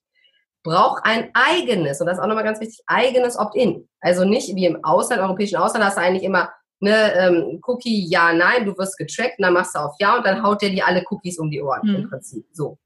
[0.64, 3.88] braucht ein eigenes, und das ist auch nochmal ganz wichtig, eigenes Opt-in.
[4.00, 8.32] Also nicht wie im Ausland, europäischen Ausland hast du eigentlich immer ne, ähm, Cookie, ja,
[8.32, 10.86] nein, du wirst getrackt, und dann machst du auf Ja und dann haut der dir
[10.86, 11.94] alle Cookies um die Ohren mhm.
[11.94, 12.44] im Prinzip.
[12.52, 12.78] So.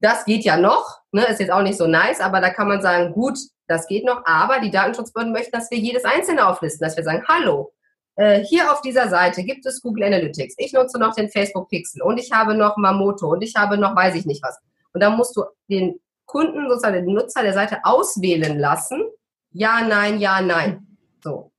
[0.00, 2.82] Das geht ja noch, ne, ist jetzt auch nicht so nice, aber da kann man
[2.82, 6.96] sagen, gut, das geht noch, aber die Datenschutzbehörden möchten, dass wir jedes einzelne auflisten, dass
[6.96, 7.72] wir sagen, hallo,
[8.16, 10.54] äh, hier auf dieser Seite gibt es Google Analytics.
[10.58, 13.96] Ich nutze noch den Facebook Pixel und ich habe noch Mamoto und ich habe noch
[13.96, 14.58] weiß ich nicht was.
[14.92, 19.02] Und dann musst du den Kunden, sozusagen den Nutzer der Seite auswählen lassen.
[19.50, 20.86] Ja, nein, ja, nein.
[21.22, 21.52] So.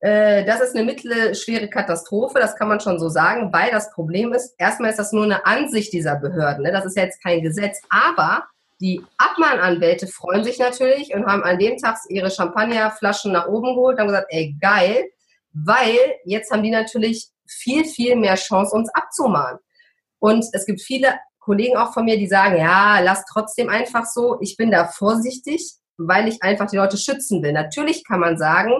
[0.00, 4.32] Äh, das ist eine mittelschwere Katastrophe, das kann man schon so sagen, weil das Problem
[4.32, 6.62] ist, erstmal ist das nur eine Ansicht dieser Behörden.
[6.62, 6.72] Ne?
[6.72, 8.44] Das ist ja jetzt kein Gesetz, aber
[8.80, 13.94] die Abmahnanwälte freuen sich natürlich und haben an dem Tag ihre Champagnerflaschen nach oben geholt
[13.94, 15.06] und haben gesagt, ey, geil,
[15.54, 19.60] weil jetzt haben die natürlich viel, viel mehr Chance, uns abzumahnen.
[20.18, 24.38] Und es gibt viele Kollegen auch von mir, die sagen, ja, lass trotzdem einfach so,
[24.40, 27.52] ich bin da vorsichtig, weil ich einfach die Leute schützen will.
[27.52, 28.72] Natürlich kann man sagen,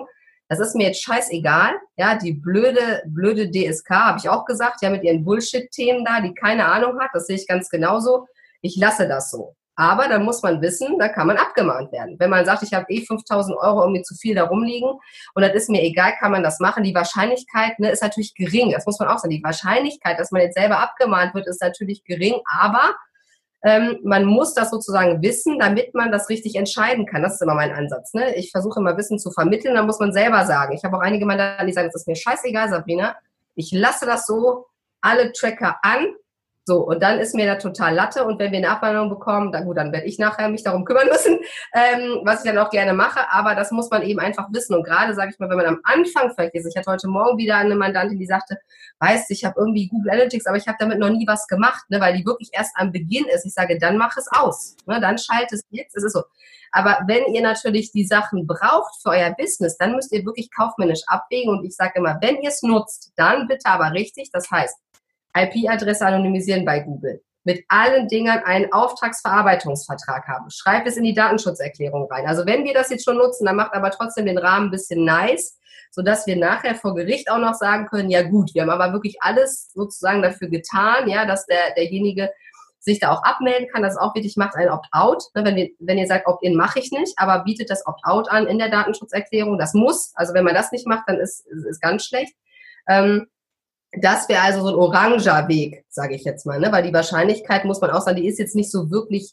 [0.49, 4.91] das ist mir jetzt scheißegal, ja, die blöde, blöde DSK, habe ich auch gesagt, ja,
[4.91, 8.27] mit ihren Bullshit-Themen da, die keine Ahnung hat, das sehe ich ganz genauso.
[8.61, 9.55] Ich lasse das so.
[9.77, 12.17] Aber dann muss man wissen, da kann man abgemahnt werden.
[12.19, 14.89] Wenn man sagt, ich habe eh 5000 Euro irgendwie zu viel da rumliegen
[15.35, 16.85] und das ist mir egal, kann man das machen.
[16.85, 18.71] Die Wahrscheinlichkeit ne, ist natürlich gering.
[18.71, 19.35] Das muss man auch sagen.
[19.35, 22.37] Die Wahrscheinlichkeit, dass man jetzt selber abgemahnt wird, ist natürlich gering.
[22.47, 22.95] Aber
[23.65, 27.23] ähm, man muss das sozusagen wissen, damit man das richtig entscheiden kann.
[27.23, 28.13] Das ist immer mein Ansatz.
[28.13, 28.35] Ne?
[28.37, 30.75] Ich versuche immer Wissen zu vermitteln, dann muss man selber sagen.
[30.75, 33.17] Ich habe auch einige Mandanten, die sagen, das ist mir scheißegal, Sabrina.
[33.55, 34.67] Ich lasse das so,
[35.01, 36.15] alle Tracker an,
[36.66, 38.24] so, und dann ist mir da total Latte.
[38.24, 41.09] Und wenn wir eine Abmahnung bekommen, dann gut, dann werde ich nachher mich darum kümmern
[41.09, 41.38] müssen,
[41.74, 44.74] ähm, was ich dann auch gerne mache, aber das muss man eben einfach wissen.
[44.74, 47.37] Und gerade, sage ich mal, wenn man am Anfang vielleicht ist, ich hatte heute Morgen
[47.37, 48.57] wieder eine Mandantin, die sagte,
[49.00, 52.00] weißt ich habe irgendwie Google Analytics, aber ich habe damit noch nie was gemacht, ne,
[52.00, 53.44] weil die wirklich erst am Beginn ist.
[53.44, 56.22] Ich sage, dann mach es aus, ne, dann schalt es jetzt, es ist so.
[56.72, 61.03] Aber wenn ihr natürlich die Sachen braucht für euer Business, dann müsst ihr wirklich kaufmännisch
[61.07, 61.57] abwägen.
[61.57, 64.77] Und ich sage immer, wenn ihr es nutzt, dann bitte aber richtig, das heißt,
[65.37, 70.51] IP-Adresse anonymisieren bei Google, mit allen Dingern einen Auftragsverarbeitungsvertrag haben.
[70.51, 72.27] Schreibt es in die Datenschutzerklärung rein.
[72.27, 75.05] Also wenn wir das jetzt schon nutzen, dann macht aber trotzdem den Rahmen ein bisschen
[75.05, 75.59] nice,
[75.90, 79.16] sodass wir nachher vor Gericht auch noch sagen können, ja gut, wir haben aber wirklich
[79.20, 82.31] alles sozusagen dafür getan, ja, dass der, derjenige
[82.85, 83.83] sich da auch abmelden kann.
[83.83, 85.25] Das ist auch wichtig, macht ein Opt-out.
[85.35, 88.59] Ne, wenn, wenn ihr sagt, Opt-in mache ich nicht, aber bietet das Opt-out an in
[88.59, 89.59] der Datenschutzerklärung.
[89.59, 90.12] Das muss.
[90.14, 92.35] Also wenn man das nicht macht, dann ist, ist ganz schlecht.
[92.87, 93.27] Ähm,
[94.01, 96.71] das wäre also so ein oranger Weg, sage ich jetzt mal, ne?
[96.73, 99.33] weil die Wahrscheinlichkeit, muss man auch sagen, die ist jetzt nicht so wirklich,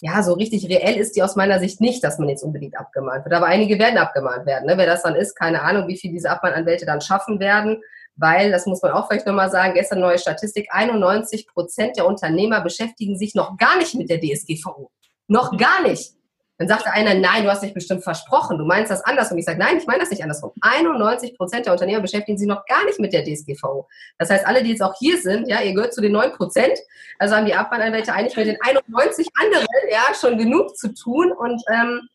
[0.00, 3.24] ja, so richtig reell ist die aus meiner Sicht nicht, dass man jetzt unbedingt abgemahnt
[3.24, 3.34] wird.
[3.34, 4.66] Aber einige werden abgemahnt werden.
[4.66, 4.76] Ne?
[4.76, 7.80] Wer das dann ist, keine Ahnung, wie viel diese Abmahnanwälte dann schaffen werden,
[8.16, 12.60] weil, das muss man auch vielleicht nochmal sagen, gestern neue Statistik, 91 Prozent der Unternehmer
[12.60, 14.90] beschäftigen sich noch gar nicht mit der DSGVO.
[15.26, 16.14] Noch gar nicht.
[16.58, 19.38] Dann sagte einer, nein, du hast dich bestimmt versprochen, du meinst das andersrum.
[19.38, 20.52] Ich sage, nein, ich meine das nicht andersrum.
[20.60, 23.88] 91 Prozent der Unternehmer beschäftigen sich noch gar nicht mit der DSGVO.
[24.18, 26.78] Das heißt, alle, die jetzt auch hier sind, ja, ihr gehört zu den 9 Prozent,
[27.18, 31.60] also haben die Abmahnanwälte eigentlich mit den 91 anderen ja schon genug zu tun und
[31.72, 32.08] ähm,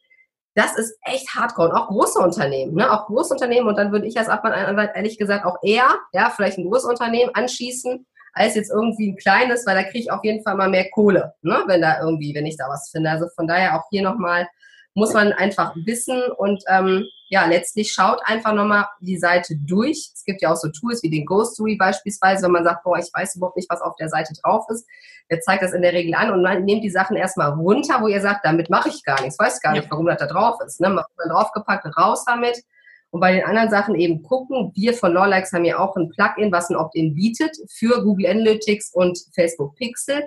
[0.56, 1.70] das ist echt hardcore.
[1.70, 2.92] Und auch große Unternehmen, ne?
[2.92, 3.68] auch große Unternehmen.
[3.68, 7.32] Und dann würde ich als Abmannanwalt ehrlich gesagt auch eher, ja, vielleicht ein großes Unternehmen
[7.34, 10.90] anschießen, als jetzt irgendwie ein kleines, weil da kriege ich auf jeden Fall mal mehr
[10.92, 11.64] Kohle, ne?
[11.68, 13.10] wenn da irgendwie, wenn ich da was finde.
[13.10, 14.48] Also von daher auch hier nochmal
[14.96, 20.12] muss man einfach wissen und ähm, ja, letztlich schaut einfach nochmal die Seite durch.
[20.14, 23.10] Es gibt ja auch so Tools wie den Ghostory beispielsweise, wenn man sagt, boah, ich
[23.14, 24.88] weiß überhaupt nicht, was auf der Seite drauf ist.
[25.30, 28.08] Der zeigt das in der Regel an und man nimmt die Sachen erstmal runter, wo
[28.08, 30.82] ihr sagt, damit mache ich gar nichts, weiß gar nicht, warum das da drauf ist.
[30.82, 30.90] Ne?
[30.90, 32.64] Macht man draufgepackt, raus damit.
[33.12, 34.72] Und bei den anderen Sachen eben gucken.
[34.76, 38.93] Wir von Lawlikes haben ja auch ein Plugin, was ein Opt-in bietet für Google Analytics
[38.93, 40.24] und Facebook Pixel.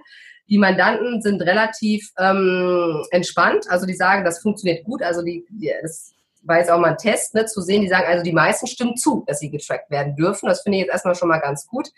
[0.48, 3.66] Die Mandanten sind relativ ähm, entspannt.
[3.68, 5.02] Also die sagen, das funktioniert gut.
[5.02, 6.12] Also die, die das
[6.44, 8.96] war jetzt auch mal ein Test, ne, zu sehen, die sagen, also die meisten stimmen
[8.96, 10.48] zu, dass sie getrackt werden dürfen.
[10.48, 11.88] Das finde ich jetzt erstmal schon mal ganz gut.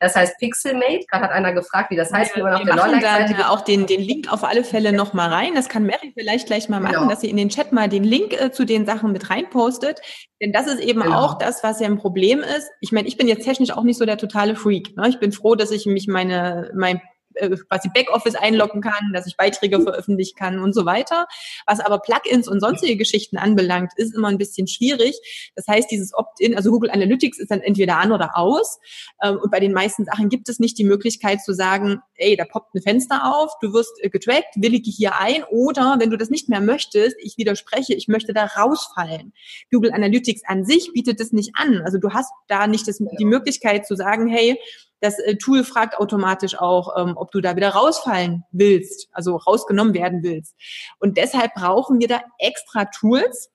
[0.00, 3.48] Das heißt Pixelmate, gerade hat einer gefragt, wie das heißt, wie man auf der Lawlike-Seite...
[3.48, 5.54] auch den, den Link auf alle Fälle noch mal rein.
[5.54, 7.08] Das kann Mary vielleicht gleich mal machen, genau.
[7.08, 10.00] dass sie in den Chat mal den Link äh, zu den Sachen mit reinpostet.
[10.40, 11.20] Denn das ist eben genau.
[11.20, 12.70] auch das, was ja ein Problem ist.
[12.80, 14.96] Ich meine, ich bin jetzt technisch auch nicht so der totale Freak.
[14.96, 15.08] Ne?
[15.08, 17.00] Ich bin froh, dass ich mich meine, mein
[17.34, 21.26] äh, quasi Backoffice einloggen kann, dass ich Beiträge veröffentlichen kann und so weiter.
[21.66, 25.18] Was aber Plugins und sonstige Geschichten anbelangt, ist immer ein bisschen schwierig.
[25.54, 28.78] Das heißt, dieses Opt-in, also Google Analytics ist dann entweder an oder aus.
[29.22, 32.44] Ähm, und bei den meisten Sachen gibt es nicht die Möglichkeit zu sagen, ey, da
[32.44, 35.44] poppt ein Fenster auf, du wirst äh, getrackt, willige hier ein.
[35.44, 39.32] Oder wenn du das nicht mehr möchtest, ich widerspreche, ich möchte da rausfallen.
[39.70, 41.82] Google Analytics an sich bietet das nicht an.
[41.84, 44.58] Also du hast da nicht das, die Möglichkeit zu sagen, hey,
[45.04, 49.94] das äh, Tool fragt automatisch auch, ähm, ob du da wieder rausfallen willst, also rausgenommen
[49.94, 50.54] werden willst.
[50.98, 53.50] Und deshalb brauchen wir da extra Tools,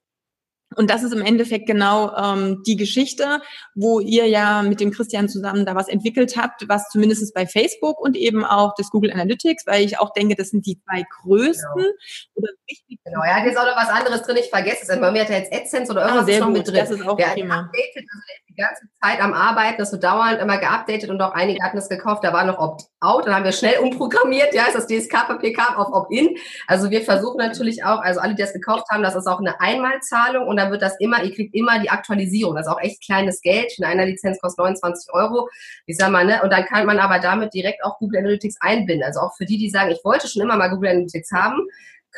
[0.76, 3.42] und das ist im Endeffekt genau ähm, die Geschichte,
[3.74, 8.00] wo ihr ja mit dem Christian zusammen da was entwickelt habt, was zumindest bei Facebook
[8.00, 11.74] und eben auch das Google Analytics, weil ich auch denke, das sind die zwei größten
[11.76, 11.90] genau.
[12.36, 13.04] oder wichtigsten.
[13.04, 15.12] Genau, er hat jetzt auch noch was anderes drin, ich vergesse es immer.
[15.12, 16.58] Mir hat er jetzt AdSense oder irgendwas ah, sehr noch gut.
[16.58, 16.76] mit drin.
[16.76, 17.60] Das ist auch der prima.
[17.62, 21.78] Updated, also ganze Zeit am Arbeiten, das wird dauernd immer geupdatet und auch einige hatten
[21.78, 25.54] es gekauft, da war noch Opt-out, dann haben wir schnell umprogrammiert, ja, ist das DSK-Papier
[25.54, 26.36] kam auf Opt-in.
[26.68, 29.60] Also wir versuchen natürlich auch, also alle, die das gekauft haben, das ist auch eine
[29.60, 32.56] Einmalzahlung und dann wird das immer, ihr kriegt immer die Aktualisierung.
[32.56, 33.72] Das ist auch echt kleines Geld.
[33.72, 35.50] Für eine Lizenz kostet 29 Euro.
[35.86, 39.04] Ich sag mal, ne, und dann kann man aber damit direkt auch Google Analytics einbinden.
[39.04, 41.62] Also auch für die, die sagen, ich wollte schon immer mal Google Analytics haben,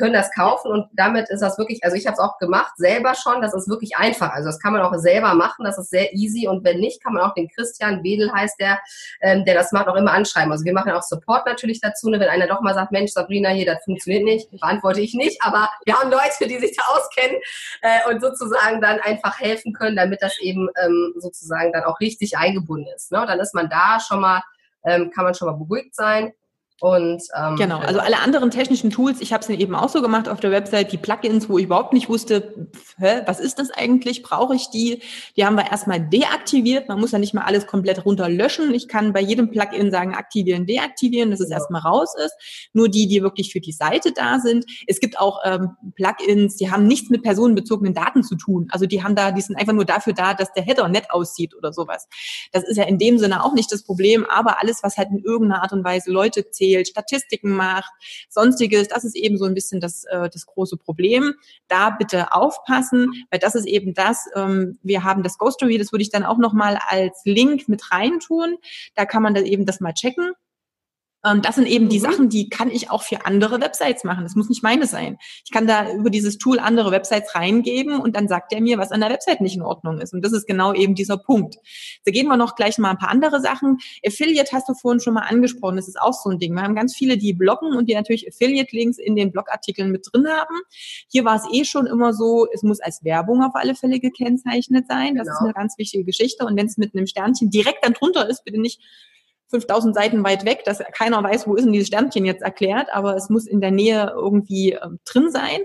[0.02, 3.14] können das kaufen und damit ist das wirklich, also ich habe es auch gemacht, selber
[3.14, 4.32] schon, das ist wirklich einfach.
[4.32, 7.12] Also das kann man auch selber machen, das ist sehr easy und wenn nicht, kann
[7.12, 8.80] man auch den Christian Wedel heißt der,
[9.20, 10.50] ähm, der das macht, auch immer anschreiben.
[10.50, 12.18] Also wir machen auch Support natürlich dazu, ne?
[12.18, 15.68] wenn einer doch mal sagt, Mensch, Sabrina, hier, das funktioniert nicht, beantworte ich nicht, aber
[15.84, 17.40] wir haben Leute, die sich da auskennen
[17.82, 22.36] äh, und sozusagen dann einfach helfen können, damit das eben ähm, sozusagen dann auch richtig
[22.36, 23.12] eingebunden ist.
[23.12, 23.24] Ne?
[23.24, 24.42] Dann ist man da schon mal,
[24.84, 26.32] ähm, kann man schon mal beruhigt sein.
[26.82, 30.28] Und, ähm, genau, also alle anderen technischen Tools, ich habe es eben auch so gemacht
[30.28, 32.66] auf der Website, die Plugins, wo ich überhaupt nicht wusste,
[32.98, 35.00] hä, was ist das eigentlich, brauche ich die?
[35.36, 36.88] Die haben wir erstmal deaktiviert.
[36.88, 38.74] Man muss ja nicht mal alles komplett runterlöschen.
[38.74, 41.58] Ich kann bei jedem Plugin sagen, aktivieren, deaktivieren, dass es ja.
[41.58, 42.34] erstmal raus ist.
[42.72, 44.64] Nur die, die wirklich für die Seite da sind.
[44.88, 48.66] Es gibt auch ähm, Plugins, die haben nichts mit personenbezogenen Daten zu tun.
[48.72, 51.54] Also die haben da, die sind einfach nur dafür da, dass der Header nett aussieht
[51.54, 52.08] oder sowas.
[52.50, 55.20] Das ist ja in dem Sinne auch nicht das Problem, aber alles, was halt in
[55.20, 57.92] irgendeiner Art und Weise Leute zählt, erzählt, Statistiken macht,
[58.28, 58.88] sonstiges.
[58.88, 61.34] Das ist eben so ein bisschen das, äh, das große Problem.
[61.68, 65.92] Da bitte aufpassen, weil das ist eben das, ähm, wir haben das Ghost Story, das
[65.92, 68.56] würde ich dann auch nochmal als Link mit reintun.
[68.94, 70.32] Da kann man dann eben das mal checken.
[71.24, 72.02] Ähm, das sind eben die mhm.
[72.02, 74.24] Sachen, die kann ich auch für andere Websites machen.
[74.24, 75.18] Das muss nicht meine sein.
[75.44, 78.90] Ich kann da über dieses Tool andere Websites reingeben und dann sagt er mir, was
[78.90, 80.12] an der Website nicht in Ordnung ist.
[80.12, 81.56] Und das ist genau eben dieser Punkt.
[82.04, 83.78] Da gehen wir noch gleich mal ein paar andere Sachen.
[84.04, 85.76] Affiliate hast du vorhin schon mal angesprochen.
[85.76, 86.54] Das ist auch so ein Ding.
[86.54, 90.26] Wir haben ganz viele, die bloggen und die natürlich Affiliate-Links in den Blogartikeln mit drin
[90.28, 90.56] haben.
[91.08, 94.86] Hier war es eh schon immer so, es muss als Werbung auf alle Fälle gekennzeichnet
[94.88, 95.14] sein.
[95.14, 95.36] Das genau.
[95.36, 96.44] ist eine ganz wichtige Geschichte.
[96.44, 98.80] Und wenn es mit einem Sternchen direkt dann drunter ist, bitte nicht
[99.52, 103.14] 5000 Seiten weit weg, dass keiner weiß, wo ist denn dieses Sternchen jetzt erklärt, aber
[103.16, 105.60] es muss in der Nähe irgendwie äh, drin sein.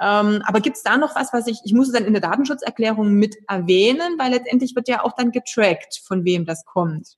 [0.00, 2.22] Ähm, aber gibt es da noch was, was ich, ich muss es dann in der
[2.22, 7.16] Datenschutzerklärung mit erwähnen, weil letztendlich wird ja auch dann getrackt, von wem das kommt.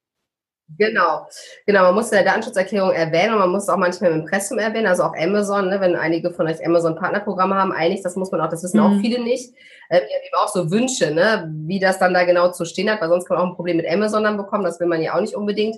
[0.79, 1.29] Genau,
[1.65, 1.83] genau.
[1.85, 5.05] Man muss in der Datenschutzerklärung erwähnen und man muss auch manchmal im Impressum erwähnen, also
[5.05, 8.65] auch Amazon, ne, wenn einige von euch Amazon-Partnerprogramme haben, einig, das muss man auch, das
[8.65, 8.87] wissen mhm.
[8.87, 9.55] auch viele nicht.
[9.91, 13.01] Ähm, wir haben auch so Wünsche, ne, wie das dann da genau zu stehen hat,
[13.01, 15.15] weil sonst kann man auch ein Problem mit Amazon dann bekommen, das will man ja
[15.15, 15.77] auch nicht unbedingt.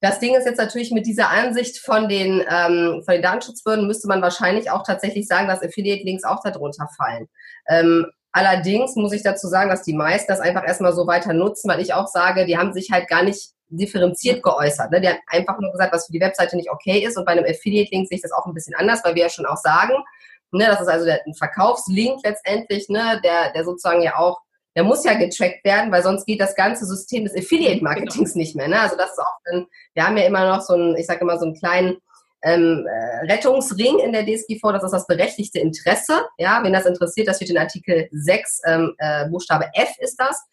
[0.00, 4.08] Das Ding ist jetzt natürlich mit dieser Ansicht von den, ähm, von den Datenschutzbehörden müsste
[4.08, 7.28] man wahrscheinlich auch tatsächlich sagen, dass Affiliate-Links auch darunter fallen.
[7.68, 11.70] Ähm, allerdings muss ich dazu sagen, dass die meisten das einfach erstmal so weiter nutzen,
[11.70, 14.90] weil ich auch sage, die haben sich halt gar nicht differenziert geäußert.
[14.90, 15.00] Ne?
[15.00, 17.16] Die haben einfach nur gesagt, was für die Webseite nicht okay ist.
[17.16, 19.46] Und bei einem Affiliate-Link sehe ich das auch ein bisschen anders, weil wir ja schon
[19.46, 19.94] auch sagen,
[20.52, 24.40] Ne, das ist also der, ein Verkaufslink letztendlich, ne, der, der sozusagen ja auch,
[24.76, 28.38] der muss ja getrackt werden, weil sonst geht das ganze System des Affiliate-Marketings genau.
[28.38, 28.68] nicht mehr.
[28.68, 28.78] Ne?
[28.78, 31.46] Also das ist auch, wir haben ja immer noch so einen, ich sage immer so
[31.46, 31.96] einen kleinen
[32.42, 36.26] ähm, äh, Rettungsring in der DSGV, das ist das berechtigte Interesse.
[36.36, 40.44] Ja, wenn das interessiert, das steht in Artikel 6, ähm, äh, Buchstabe F ist das.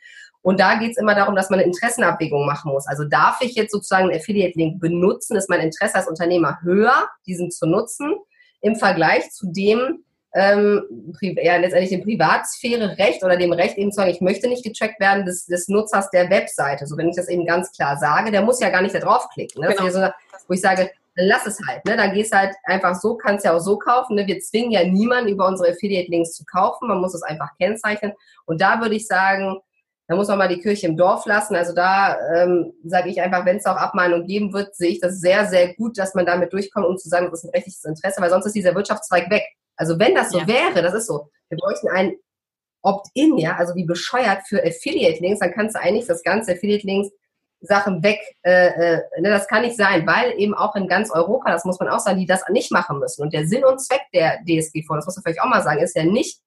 [0.41, 2.88] Und da geht es immer darum, dass man eine Interessenabwägung machen muss.
[2.88, 5.36] Also darf ich jetzt sozusagen einen Affiliate-Link benutzen?
[5.36, 8.15] Ist mein Interesse als Unternehmer höher, diesen zu nutzen,
[8.61, 10.03] im Vergleich zu dem,
[10.36, 10.84] ähm,
[11.21, 15.25] ja, letztendlich dem Privatsphäre-Recht oder dem Recht eben zu sagen, ich möchte nicht getrackt werden
[15.25, 16.88] des, des Nutzers der Webseite.
[16.88, 19.61] So, wenn ich das eben ganz klar sage, der muss ja gar nicht da draufklicken.
[19.61, 19.75] Ne?
[19.75, 19.89] Genau.
[19.89, 19.99] So,
[20.47, 21.86] wo ich sage, dann lass es halt.
[21.86, 21.95] Ne?
[21.95, 24.15] Dann gehst halt einfach so, kannst ja auch so kaufen.
[24.15, 24.25] Ne?
[24.25, 26.88] Wir zwingen ja niemanden über unsere Affiliate-Links zu kaufen.
[26.88, 28.13] Man muss es einfach kennzeichnen.
[28.45, 29.59] Und da würde ich sagen,
[30.07, 31.55] da muss man mal die Kirche im Dorf lassen.
[31.55, 35.19] Also da ähm, sage ich einfach, wenn es auch Abmahnung geben wird, sehe ich das
[35.19, 38.19] sehr, sehr gut, dass man damit durchkommt, um zu sagen, das ist ein rechtliches Interesse,
[38.19, 39.43] weil sonst ist dieser Wirtschaftszweig weg.
[39.76, 40.47] Also wenn das so ja.
[40.47, 42.15] wäre, das ist so, wir bräuchten ein
[42.82, 47.11] Opt-in, ja, also wie bescheuert für Affiliate-Links, dann kannst du eigentlich das ganze Affiliate-Links
[47.63, 48.19] Sachen weg.
[48.43, 51.80] Äh, äh, ne, das kann nicht sein, weil eben auch in ganz Europa, das muss
[51.80, 53.21] man auch sagen, die das nicht machen müssen.
[53.21, 55.95] Und der Sinn und Zweck der DSGV, das muss man vielleicht auch mal sagen, ist
[55.95, 56.39] ja nicht,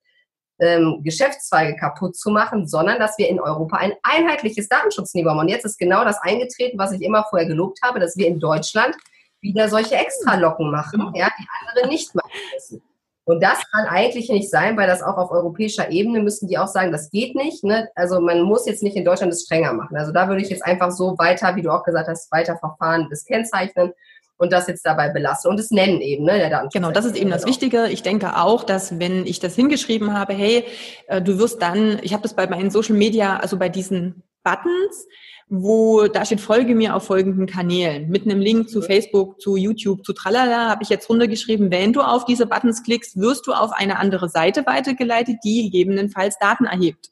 [0.59, 5.39] ähm, Geschäftszweige kaputt zu machen, sondern dass wir in Europa ein einheitliches Datenschutzniveau haben.
[5.39, 8.39] Und jetzt ist genau das eingetreten, was ich immer vorher gelobt habe, dass wir in
[8.39, 8.95] Deutschland
[9.39, 11.11] wieder solche Extralocken machen, genau.
[11.15, 12.81] ja, die andere nicht machen müssen.
[13.27, 16.69] Und das kann eigentlich nicht sein, weil das auch auf europäischer Ebene müssen die auch
[16.69, 17.61] sagen, das geht nicht.
[17.61, 17.89] Ne?
[17.93, 19.97] Also man muss jetzt nicht in Deutschland das strenger machen.
[19.97, 23.07] Also da würde ich jetzt einfach so weiter, wie du auch gesagt hast, weiter verfahren,
[23.09, 23.91] das kennzeichnen
[24.37, 26.73] und das jetzt dabei belassen und es nennen eben, ne, der Datenschutz.
[26.73, 27.49] Genau, das ist eben das genau.
[27.49, 27.87] Wichtige.
[27.89, 30.63] Ich denke auch, dass wenn ich das hingeschrieben habe, hey,
[31.07, 35.05] äh, du wirst dann, ich habe das bei meinen Social Media, also bei diesen Buttons,
[35.49, 38.09] wo da steht, folge mir auf folgenden Kanälen.
[38.09, 42.01] Mit einem Link zu Facebook, zu YouTube, zu Tralala habe ich jetzt runtergeschrieben, wenn du
[42.01, 47.11] auf diese Buttons klickst, wirst du auf eine andere Seite weitergeleitet, die gegebenenfalls Daten erhebt.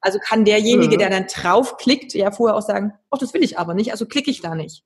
[0.00, 0.98] Also kann derjenige, mhm.
[0.98, 4.30] der dann draufklickt, ja vorher auch sagen, oh, das will ich aber nicht, also klicke
[4.30, 4.84] ich da nicht.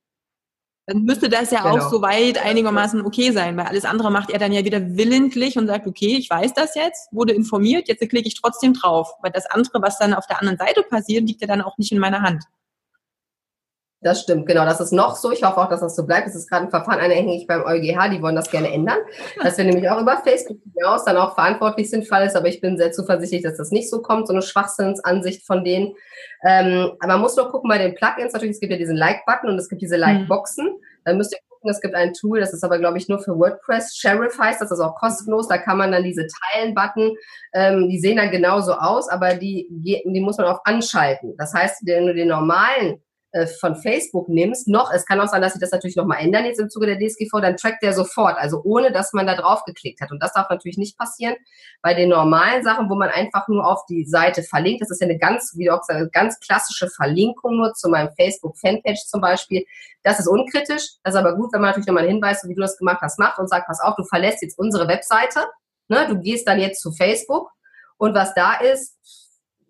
[0.86, 1.76] Dann müsste das ja genau.
[1.76, 5.66] auch soweit einigermaßen okay sein, weil alles andere macht er dann ja wieder willentlich und
[5.66, 9.12] sagt, okay, ich weiß das jetzt, wurde informiert, jetzt klicke ich trotzdem drauf.
[9.22, 11.92] Weil das andere, was dann auf der anderen Seite passiert, liegt ja dann auch nicht
[11.92, 12.44] in meiner Hand.
[14.02, 14.64] Das stimmt, genau.
[14.64, 15.30] Das ist noch so.
[15.30, 16.26] Ich hoffe auch, dass das so bleibt.
[16.26, 18.08] Es ist gerade ein Verfahren anhängig beim EuGH.
[18.10, 18.96] Die wollen das gerne ändern.
[19.42, 22.34] Dass wir nämlich auch über Facebook hinaus dann auch verantwortlich sind, Fall ist.
[22.34, 24.26] Aber ich bin sehr zuversichtlich, dass das nicht so kommt.
[24.26, 25.94] So eine Schwachsinnsansicht von denen.
[26.42, 28.32] Ähm, aber man muss noch gucken bei den Plugins.
[28.32, 30.00] Natürlich, es gibt ja diesen Like-Button und es gibt diese mhm.
[30.00, 30.78] Like-Boxen.
[31.04, 33.38] Dann müsst ihr gucken, es gibt ein Tool, das ist aber, glaube ich, nur für
[33.38, 33.96] WordPress.
[33.96, 35.46] Sheriff heißt das, das ist auch kostenlos.
[35.48, 37.14] Da kann man dann diese Teilen-Button,
[37.52, 41.34] ähm, die sehen dann genauso aus, aber die, die muss man auch anschalten.
[41.36, 43.02] Das heißt, wenn du den normalen
[43.32, 46.44] äh, von Facebook nimmst, noch, es kann auch sein, dass sie das natürlich nochmal ändern
[46.46, 49.62] jetzt im Zuge der DSGV, dann trackt der sofort, also ohne, dass man da drauf
[49.64, 50.10] geklickt hat.
[50.10, 51.36] Und das darf natürlich nicht passieren
[51.80, 54.82] bei den normalen Sachen, wo man einfach nur auf die Seite verlinkt.
[54.82, 58.10] Das ist ja eine ganz, wie du auch eine ganz klassische Verlinkung nur zu meinem
[58.16, 59.64] Facebook-Fanpage zum Beispiel.
[60.02, 60.94] Das ist unkritisch.
[61.04, 63.18] Das ist aber gut, wenn man natürlich nochmal einen Hinweis, wie du das gemacht hast,
[63.20, 65.44] macht und sagt, pass auf, du verlässt jetzt unsere Webseite.
[65.88, 66.06] Ne?
[66.08, 67.50] Du gehst dann jetzt zu Facebook
[67.96, 68.96] und was da ist,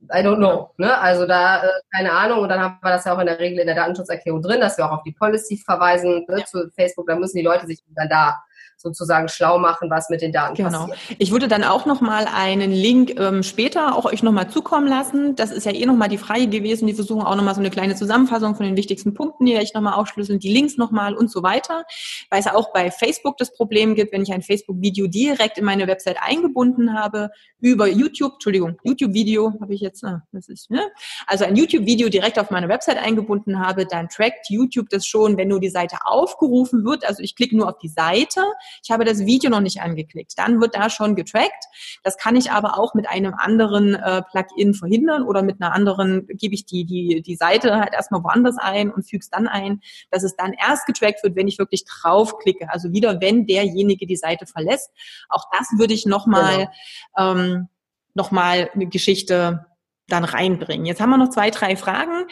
[0.09, 0.70] I don't know.
[0.78, 0.98] Ne?
[0.98, 2.40] Also da, äh, keine Ahnung.
[2.40, 4.78] Und dann haben wir das ja auch in der Regel in der Datenschutzerklärung drin, dass
[4.78, 6.44] wir auch auf die Policy verweisen ne, ja.
[6.44, 7.07] zu Facebook.
[7.07, 8.42] Da müssen die Leute sich dann da
[8.81, 10.87] sozusagen schlau machen, was mit den Daten genau.
[10.87, 10.99] passiert.
[11.18, 14.87] Ich würde dann auch noch mal einen Link ähm, später auch euch noch mal zukommen
[14.87, 15.37] lassen.
[15.37, 16.87] Das ist ja eh noch mal die Frage gewesen.
[16.87, 19.74] Die versuchen auch noch mal so eine kleine Zusammenfassung von den wichtigsten Punkten, die ich
[19.74, 21.85] noch mal aufschlüsseln, die Links noch mal und so weiter.
[22.31, 25.64] Weil es ja auch bei Facebook das Problem gibt, wenn ich ein Facebook-Video direkt in
[25.64, 30.81] meine Website eingebunden habe über YouTube, Entschuldigung, YouTube-Video habe ich jetzt, ah, das ist, ne?
[31.26, 35.49] Also ein YouTube-Video direkt auf meine Website eingebunden habe, dann trackt YouTube das schon, wenn
[35.49, 37.05] nur die Seite aufgerufen wird.
[37.07, 38.41] Also ich klicke nur auf die Seite,
[38.83, 40.33] ich habe das Video noch nicht angeklickt.
[40.37, 41.64] Dann wird da schon getrackt.
[42.03, 46.27] Das kann ich aber auch mit einem anderen äh, Plugin verhindern oder mit einer anderen
[46.29, 49.81] gebe ich die, die, die Seite halt erstmal woanders ein und füge es dann ein,
[50.11, 52.71] dass es dann erst getrackt wird, wenn ich wirklich draufklicke.
[52.71, 54.91] Also wieder, wenn derjenige die Seite verlässt.
[55.29, 56.71] Auch das würde ich nochmal,
[57.16, 57.35] genau.
[57.37, 57.68] ähm,
[58.14, 59.66] nochmal eine Geschichte
[60.11, 60.87] dann reinbringen.
[60.87, 62.27] Jetzt haben wir noch zwei, drei Fragen,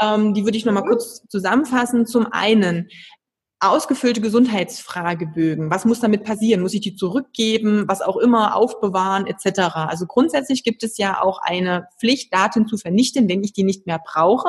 [0.00, 0.88] ähm, die würde ich nochmal mhm.
[0.88, 2.06] kurz zusammenfassen.
[2.06, 2.88] Zum einen,
[3.62, 5.70] ausgefüllte Gesundheitsfragebögen.
[5.70, 6.62] Was muss damit passieren?
[6.62, 7.84] Muss ich die zurückgeben?
[7.86, 9.76] Was auch immer, aufbewahren etc.
[9.76, 13.86] Also grundsätzlich gibt es ja auch eine Pflicht, Daten zu vernichten, wenn ich die nicht
[13.86, 14.48] mehr brauche.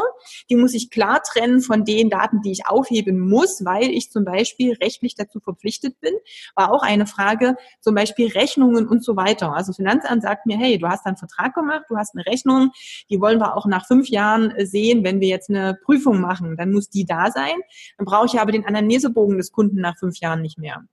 [0.49, 4.26] Die muss ich klar trennen von den Daten, die ich aufheben muss, weil ich zum
[4.26, 6.14] Beispiel rechtlich dazu verpflichtet bin.
[6.55, 9.53] War auch eine Frage, zum Beispiel Rechnungen und so weiter.
[9.53, 12.72] Also Finanzamt sagt mir, hey, du hast einen Vertrag gemacht, du hast eine Rechnung,
[13.11, 16.57] die wollen wir auch nach fünf Jahren sehen, wenn wir jetzt eine Prüfung machen.
[16.57, 17.53] Dann muss die da sein.
[17.97, 20.84] Dann brauche ich aber den Anamnese Lesebogen des Kunden nach fünf Jahren nicht mehr.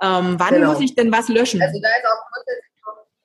[0.00, 0.72] Ähm, wann genau.
[0.72, 1.60] muss ich denn was löschen?
[1.60, 2.28] Also da ist auch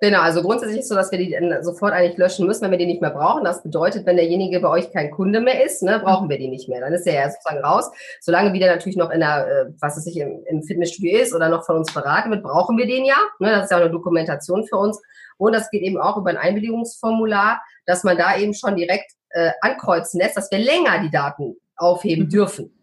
[0.03, 2.77] Genau, also grundsätzlich ist es so, dass wir die sofort eigentlich löschen müssen, wenn wir
[2.77, 3.45] die nicht mehr brauchen.
[3.45, 6.67] Das bedeutet, wenn derjenige bei euch kein Kunde mehr ist, ne, brauchen wir die nicht
[6.67, 6.81] mehr.
[6.81, 7.89] Dann ist der ja sozusagen raus.
[8.19, 11.47] Solange wieder natürlich noch in der, äh, was es sich im, im, Fitnessstudio ist oder
[11.47, 13.15] noch von uns beraten wird, brauchen wir den ja.
[13.39, 15.01] Ne, das ist ja auch eine Dokumentation für uns.
[15.37, 19.51] Und das geht eben auch über ein Einwilligungsformular, dass man da eben schon direkt äh,
[19.61, 22.29] ankreuzen lässt, dass wir länger die Daten aufheben mhm.
[22.29, 22.82] dürfen.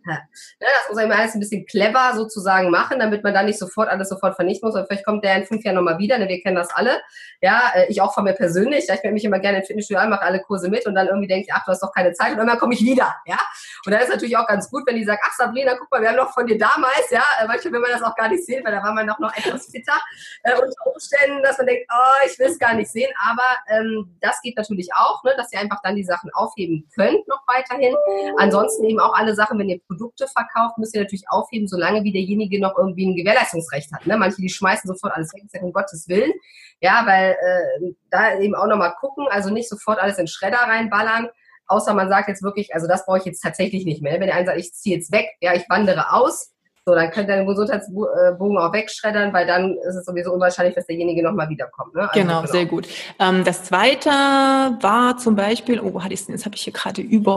[0.58, 4.08] Das muss man alles ein bisschen clever sozusagen machen, damit man dann nicht sofort alles
[4.08, 4.76] sofort vernichten muss.
[4.76, 7.00] Und vielleicht kommt der in fünf Jahren nochmal wieder, ne, wir kennen das alle.
[7.40, 8.84] Ja, äh, ich auch von mir persönlich.
[8.84, 11.28] Ich melde mich immer gerne in Fitnessstudio an, mache alle Kurse mit und dann irgendwie
[11.28, 13.14] denke ich, ach, du hast doch keine Zeit und irgendwann komme ich wieder.
[13.26, 13.38] Ja,
[13.86, 16.08] und dann ist natürlich auch ganz gut, wenn die sagt, ach Sabrina, guck mal, wir
[16.08, 18.64] haben noch von dir damals, ja, äh, manchmal will man das auch gar nicht sehen,
[18.64, 19.98] weil da war man noch, noch etwas fitter
[20.42, 23.10] äh, unter Umständen, dass man denkt, oh, ich will es gar nicht sehen.
[23.28, 27.26] Aber ähm, das geht natürlich auch, ne, dass ihr einfach dann die Sachen aufheben könnt
[27.28, 27.94] noch weiterhin.
[28.38, 32.12] Ansonsten eben auch alle Sachen, wenn ihr Produkte verkauft, müsst ihr natürlich aufheben, solange wie
[32.12, 34.06] derjenige noch irgendwie ein Gewährleistungsrecht hat.
[34.06, 34.16] Ne?
[34.16, 36.32] Manche, die schmeißen sofort alles weg, sagen, um Gottes Willen.
[36.80, 41.28] Ja, weil äh, da eben auch nochmal gucken, also nicht sofort alles in Schredder reinballern,
[41.66, 44.14] außer man sagt jetzt wirklich, also das brauche ich jetzt tatsächlich nicht mehr.
[44.14, 46.52] Wenn der eine sagt, ich ziehe jetzt weg, ja, ich wandere aus,
[46.86, 50.86] so, dann könnt ihr den Gesundheitsbogen auch wegschreddern, weil dann ist es sowieso unwahrscheinlich, dass
[50.86, 51.94] derjenige nochmal wiederkommt.
[51.94, 52.08] Ne?
[52.08, 52.88] Also genau, genau, sehr gut.
[53.18, 56.34] Ähm, das zweite war zum Beispiel, oh, wo hatte ich denn?
[56.34, 57.28] Jetzt habe ich hier gerade über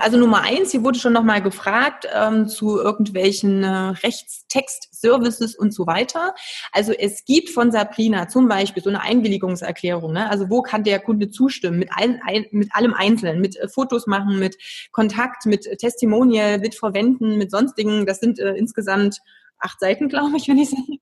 [0.00, 5.86] also Nummer eins, hier wurde schon nochmal gefragt ähm, zu irgendwelchen äh, Rechtstext-Services und so
[5.86, 6.34] weiter.
[6.72, 10.12] Also es gibt von Sabrina zum Beispiel so eine Einwilligungserklärung.
[10.12, 10.30] Ne?
[10.30, 11.78] Also wo kann der Kunde zustimmen?
[11.78, 14.56] Mit, ein, ein, mit allem Einzelnen, mit äh, Fotos machen, mit
[14.92, 18.06] Kontakt, mit Testimonial, mit Verwenden, mit sonstigen.
[18.06, 19.18] Das sind äh, insgesamt
[19.58, 20.98] acht Seiten, glaube ich, wenn ich sage.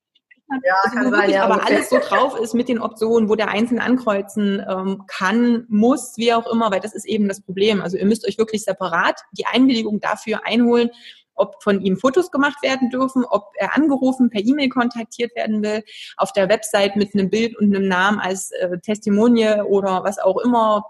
[0.64, 1.74] Ja, also kann sein, ja, aber okay.
[1.74, 6.32] alles so drauf ist mit den Optionen, wo der Einzelne ankreuzen ähm, kann, muss, wie
[6.32, 7.80] auch immer, weil das ist eben das Problem.
[7.80, 10.90] Also ihr müsst euch wirklich separat die Einwilligung dafür einholen,
[11.34, 15.82] ob von ihm Fotos gemacht werden dürfen, ob er angerufen, per E-Mail kontaktiert werden will,
[16.16, 20.38] auf der Website mit einem Bild und einem Namen als äh, Testimonie oder was auch
[20.38, 20.84] immer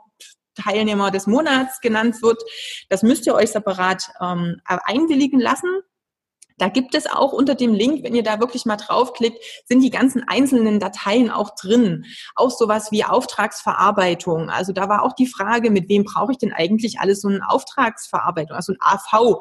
[0.54, 2.42] Teilnehmer des Monats genannt wird.
[2.88, 5.68] Das müsst ihr euch separat ähm, einwilligen lassen.
[6.59, 9.90] Da gibt es auch unter dem Link, wenn ihr da wirklich mal draufklickt, sind die
[9.90, 12.07] ganzen einzelnen Dateien auch drin.
[12.34, 14.48] Auch sowas wie Auftragsverarbeitung.
[14.48, 17.46] Also da war auch die Frage, mit wem brauche ich denn eigentlich alles so eine
[17.46, 19.38] Auftragsverarbeitung, also ein AV.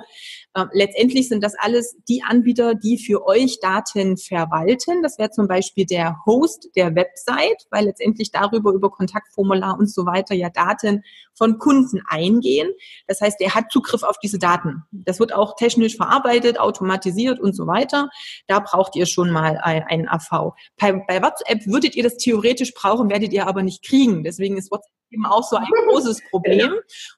[0.55, 5.01] Äh, letztendlich sind das alles die Anbieter, die für euch Daten verwalten.
[5.01, 10.05] Das wäre zum Beispiel der Host der Website, weil letztendlich darüber über Kontaktformular und so
[10.05, 11.03] weiter ja Daten
[11.33, 12.71] von Kunden eingehen.
[13.07, 14.83] Das heißt, er hat Zugriff auf diese Daten.
[14.91, 17.04] Das wird auch technisch verarbeitet, automatisiert
[17.39, 18.09] und so weiter.
[18.47, 20.53] Da braucht ihr schon mal einen AV.
[20.77, 24.23] Bei, bei WhatsApp würdet ihr das theoretisch brauchen, werdet ihr aber nicht kriegen.
[24.23, 26.73] Deswegen ist WhatsApp eben auch so ein großes Problem.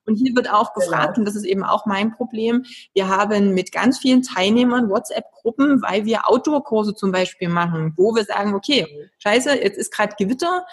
[0.05, 1.19] Und hier wird auch gefragt, genau.
[1.19, 2.63] und das ist eben auch mein Problem,
[2.93, 8.23] wir haben mit ganz vielen Teilnehmern WhatsApp-Gruppen, weil wir Outdoor-Kurse zum Beispiel machen, wo wir
[8.23, 8.87] sagen, okay,
[9.19, 10.65] scheiße, jetzt ist gerade Gewitter,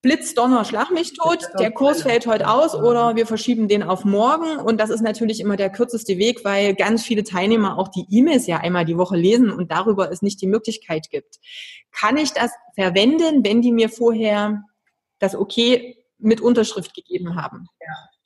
[0.00, 4.04] Blitz, Donner, Schlag mich tot, der Kurs fällt heute aus oder wir verschieben den auf
[4.04, 4.58] morgen.
[4.58, 8.46] Und das ist natürlich immer der kürzeste Weg, weil ganz viele Teilnehmer auch die E-Mails
[8.46, 11.40] ja einmal die Woche lesen und darüber es nicht die Möglichkeit gibt.
[11.90, 14.62] Kann ich das verwenden, wenn die mir vorher
[15.18, 17.66] das Okay mit Unterschrift gegeben haben?
[17.80, 18.17] Ja.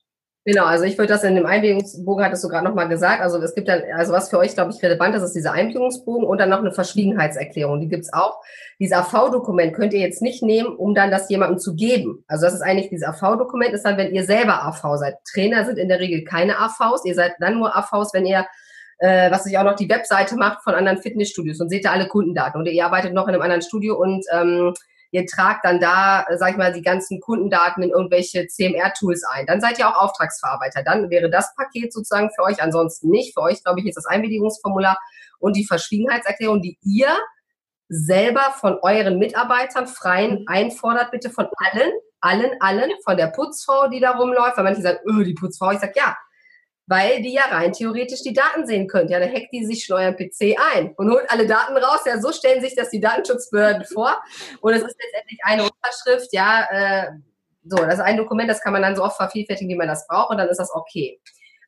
[0.45, 3.55] Genau, also ich würde das in dem Einwilligungsbogen, hattest du gerade nochmal gesagt, also es
[3.55, 6.49] gibt dann, also was für euch, glaube ich, relevant ist, ist dieser Einwilligungsbogen und dann
[6.49, 8.43] noch eine Verschwiegenheitserklärung, die gibt's auch.
[8.81, 12.25] Dieses AV-Dokument könnt ihr jetzt nicht nehmen, um dann das jemandem zu geben.
[12.27, 15.15] Also das ist eigentlich, dieses AV-Dokument ist dann, wenn ihr selber AV seid.
[15.33, 18.45] Trainer sind in der Regel keine AVs, ihr seid dann nur AVs, wenn ihr
[18.99, 22.07] äh, was sich auch noch die Webseite macht von anderen Fitnessstudios und seht da alle
[22.07, 22.61] Kundendaten.
[22.61, 24.75] Oder ihr arbeitet noch in einem anderen Studio und ähm,
[25.13, 29.47] ihr tragt dann da, sag ich mal, die ganzen Kundendaten in irgendwelche CMR-Tools ein.
[29.47, 30.83] Dann seid ihr auch Auftragsverarbeiter.
[30.83, 33.35] Dann wäre das Paket sozusagen für euch ansonsten nicht.
[33.35, 34.99] Für euch, glaube ich, ist das Einwilligungsformular
[35.39, 37.15] und die Verschwiegenheitserklärung, die ihr
[37.89, 40.45] selber von euren Mitarbeitern freien mhm.
[40.47, 44.99] einfordert, bitte von allen, allen, allen, von der Putzfrau, die da rumläuft, weil manche sagen,
[45.07, 45.73] öh, die Putzfrau.
[45.73, 46.17] Ich sage, ja,
[46.93, 49.15] weil die ja rein theoretisch die Daten sehen könnte.
[49.15, 52.01] Ja, dann hackt die sich am PC ein und holt alle Daten raus.
[52.05, 54.23] Ja, so stellen sich das die Datenschutzbehörden vor.
[54.61, 57.13] Und es ist letztendlich eine Unterschrift, ja, äh,
[57.65, 60.07] so, das ist ein Dokument, das kann man dann so oft vervielfältigen, wie man das
[60.07, 61.19] braucht, und dann ist das okay.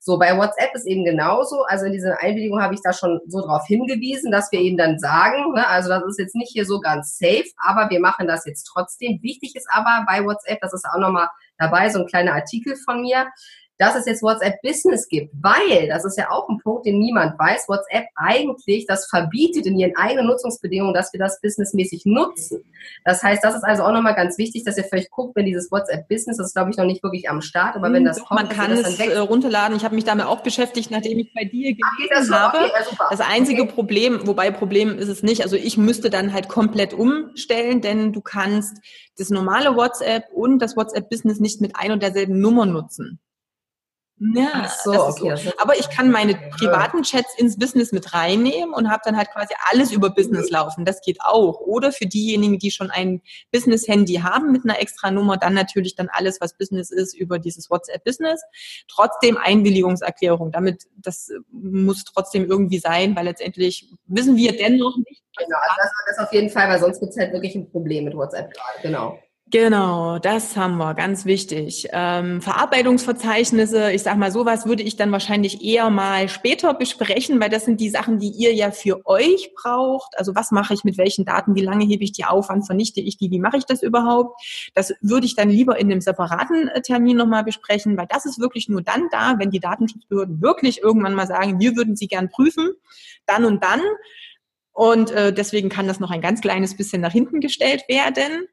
[0.00, 1.62] So, bei WhatsApp ist eben genauso.
[1.62, 4.98] Also in dieser Einwilligung habe ich da schon so darauf hingewiesen, dass wir eben dann
[4.98, 8.44] sagen, ne, also das ist jetzt nicht hier so ganz safe, aber wir machen das
[8.44, 9.22] jetzt trotzdem.
[9.22, 13.00] Wichtig ist aber bei WhatsApp, das ist auch nochmal dabei, so ein kleiner Artikel von
[13.00, 13.28] mir,
[13.78, 17.38] dass es jetzt WhatsApp Business gibt, weil, das ist ja auch ein Punkt, den niemand
[17.38, 22.64] weiß, WhatsApp eigentlich das verbietet in ihren eigenen Nutzungsbedingungen, dass wir das businessmäßig nutzen.
[23.04, 25.70] Das heißt, das ist also auch nochmal ganz wichtig, dass ihr vielleicht guckt, wenn dieses
[25.72, 28.18] WhatsApp Business, das ist glaube ich noch nicht wirklich am Start, aber wenn hm, das
[28.18, 29.76] Doch, kommt, man kann es äh, runterladen.
[29.76, 32.58] Ich habe mich damit auch beschäftigt, nachdem ich bei dir gelesen das habe.
[32.58, 33.72] Okay, ja, das einzige okay.
[33.72, 38.20] Problem, wobei Problem ist es nicht, also ich müsste dann halt komplett umstellen, denn du
[38.20, 38.76] kannst
[39.18, 43.20] das normale WhatsApp und das WhatsApp Business nicht mit ein und derselben Nummer nutzen.
[44.18, 45.36] Ja, so, okay.
[45.36, 45.50] so.
[45.58, 49.54] Aber ich kann meine privaten Chats ins Business mit reinnehmen und habe dann halt quasi
[49.70, 50.84] alles über Business laufen.
[50.84, 51.60] Das geht auch.
[51.60, 56.08] Oder für diejenigen, die schon ein Business-Handy haben mit einer extra Nummer, dann natürlich dann
[56.12, 58.40] alles, was Business ist, über dieses WhatsApp-Business.
[58.88, 60.52] Trotzdem Einwilligungserklärung.
[60.52, 65.22] Damit, das muss trotzdem irgendwie sein, weil letztendlich wissen wir dennoch nicht.
[65.36, 68.04] Genau, also das, das auf jeden Fall, weil sonst gibt es halt wirklich ein Problem
[68.04, 68.82] mit WhatsApp gerade.
[68.82, 69.18] Genau.
[69.50, 71.86] Genau, das haben wir, ganz wichtig.
[71.92, 77.50] Ähm, Verarbeitungsverzeichnisse, ich sag mal, sowas würde ich dann wahrscheinlich eher mal später besprechen, weil
[77.50, 80.18] das sind die Sachen, die ihr ja für euch braucht.
[80.18, 83.00] Also was mache ich mit welchen Daten, wie lange hebe ich die auf, wann vernichte
[83.02, 84.40] ich die, wie mache ich das überhaupt?
[84.74, 88.40] Das würde ich dann lieber in einem separaten äh, Termin nochmal besprechen, weil das ist
[88.40, 92.30] wirklich nur dann da, wenn die Datenschutzbehörden wirklich irgendwann mal sagen, wir würden sie gern
[92.30, 92.70] prüfen,
[93.26, 93.82] dann und dann.
[94.72, 98.48] Und äh, deswegen kann das noch ein ganz kleines bisschen nach hinten gestellt werden.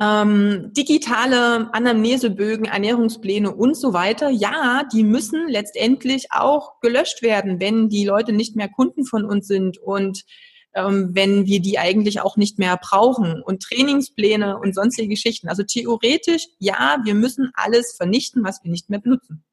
[0.00, 7.88] Ähm, digitale Anamnesebögen, Ernährungspläne und so weiter, ja, die müssen letztendlich auch gelöscht werden, wenn
[7.88, 10.24] die Leute nicht mehr Kunden von uns sind und
[10.74, 13.40] ähm, wenn wir die eigentlich auch nicht mehr brauchen.
[13.42, 15.48] Und Trainingspläne und sonstige Geschichten.
[15.48, 19.44] Also theoretisch, ja, wir müssen alles vernichten, was wir nicht mehr benutzen.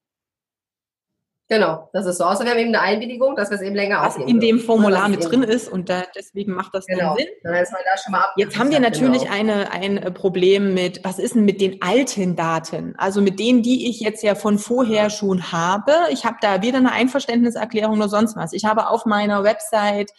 [1.52, 2.24] Genau, das ist so.
[2.24, 5.10] Außer wir haben eben eine Einwilligung, dass wir es eben länger Was in dem Formular
[5.10, 7.14] mit drin ist und da, deswegen macht das genau.
[7.18, 7.28] Sinn.
[7.44, 9.34] Dann ist man da schon mal Jetzt haben wir natürlich genau.
[9.34, 12.96] eine, ein äh, Problem mit, was ist denn mit den alten Daten?
[12.98, 15.92] Also mit denen, die ich jetzt ja von vorher schon habe.
[16.12, 18.54] Ich habe da weder eine Einverständniserklärung noch sonst was.
[18.54, 20.12] Ich habe auf meiner Website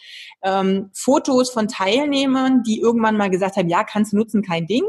[0.43, 4.83] ähm, Fotos von Teilnehmern, die irgendwann mal gesagt haben, ja, kannst du nutzen, kein Ding.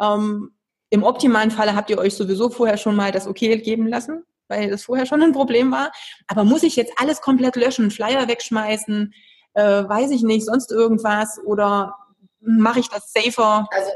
[0.00, 0.52] Ähm,
[0.90, 4.70] Im optimalen Falle habt ihr euch sowieso vorher schon mal das Okay geben lassen weil
[4.70, 5.92] das vorher schon ein Problem war.
[6.26, 9.12] Aber muss ich jetzt alles komplett löschen, Flyer wegschmeißen,
[9.54, 11.94] äh, weiß ich nicht, sonst irgendwas oder
[12.40, 13.90] mache ich das safer also,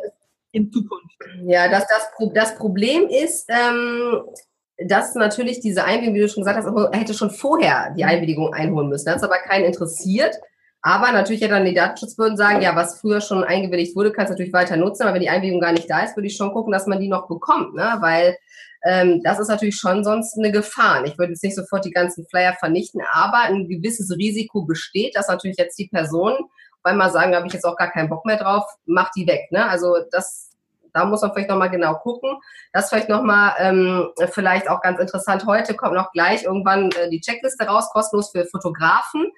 [0.53, 1.17] in Zukunft?
[1.45, 4.23] Ja, das, das, das Problem ist, ähm,
[4.79, 8.05] dass natürlich diese Einwilligung, wie du schon gesagt hast, hätte schon vorher die.
[8.05, 9.07] Einwilligung einholen müssen.
[9.07, 10.37] Das hat aber keinen interessiert.
[10.81, 14.35] Aber natürlich hätte dann die Datenschutzbehörden sagen, ja, was früher schon eingewilligt wurde, kannst du
[14.35, 15.03] natürlich weiter nutzen.
[15.03, 17.09] Aber wenn die Einwilligung gar nicht da ist, würde ich schon gucken, dass man die
[17.09, 17.97] noch bekommt, ne?
[18.01, 18.37] weil
[18.89, 21.05] ähm, das ist natürlich schon sonst eine Gefahr.
[21.05, 25.29] Ich würde jetzt nicht sofort die ganzen Flyer vernichten, aber ein gewisses Risiko besteht, dass
[25.29, 28.25] natürlich jetzt die Personen auf einmal sagen, da habe ich jetzt auch gar keinen Bock
[28.25, 29.53] mehr drauf, mach die weg.
[29.53, 29.69] Ne?
[29.69, 30.53] Also das,
[30.95, 32.39] da muss man vielleicht nochmal genau gucken.
[32.73, 35.45] Das vielleicht nochmal ähm, vielleicht auch ganz interessant.
[35.45, 39.31] Heute kommt noch gleich irgendwann äh, die Checkliste raus, kostenlos für Fotografen.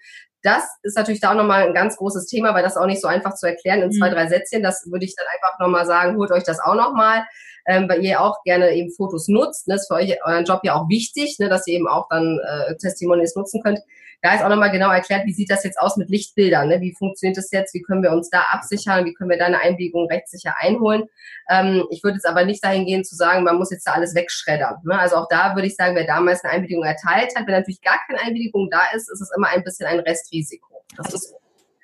[0.44, 3.08] Das ist natürlich da auch nochmal ein ganz großes Thema, weil das auch nicht so
[3.08, 4.14] einfach zu erklären in zwei, mhm.
[4.14, 4.62] drei Sätzchen.
[4.62, 7.24] Das würde ich dann einfach nochmal sagen, holt euch das auch nochmal
[7.70, 9.68] ähm, weil ihr auch gerne eben Fotos nutzt.
[9.68, 9.74] Ne?
[9.74, 11.48] Das ist für euch euren Job ja auch wichtig, ne?
[11.48, 13.80] dass ihr eben auch dann äh, Testimonials nutzen könnt.
[14.22, 16.68] Da ist auch nochmal genau erklärt, wie sieht das jetzt aus mit Lichtbildern?
[16.68, 16.80] Ne?
[16.82, 17.72] Wie funktioniert das jetzt?
[17.72, 19.06] Wie können wir uns da absichern?
[19.06, 21.04] Wie können wir da eine Einwilligung rechtssicher einholen?
[21.48, 24.14] Ähm, ich würde jetzt aber nicht dahin gehen zu sagen, man muss jetzt da alles
[24.14, 24.76] wegschreddern.
[24.84, 24.98] Ne?
[24.98, 27.98] Also auch da würde ich sagen, wer damals eine Einwilligung erteilt hat, wenn natürlich gar
[28.06, 30.84] keine Einwilligung da ist, ist es immer ein bisschen ein Restrisiko.
[30.96, 31.34] Das ist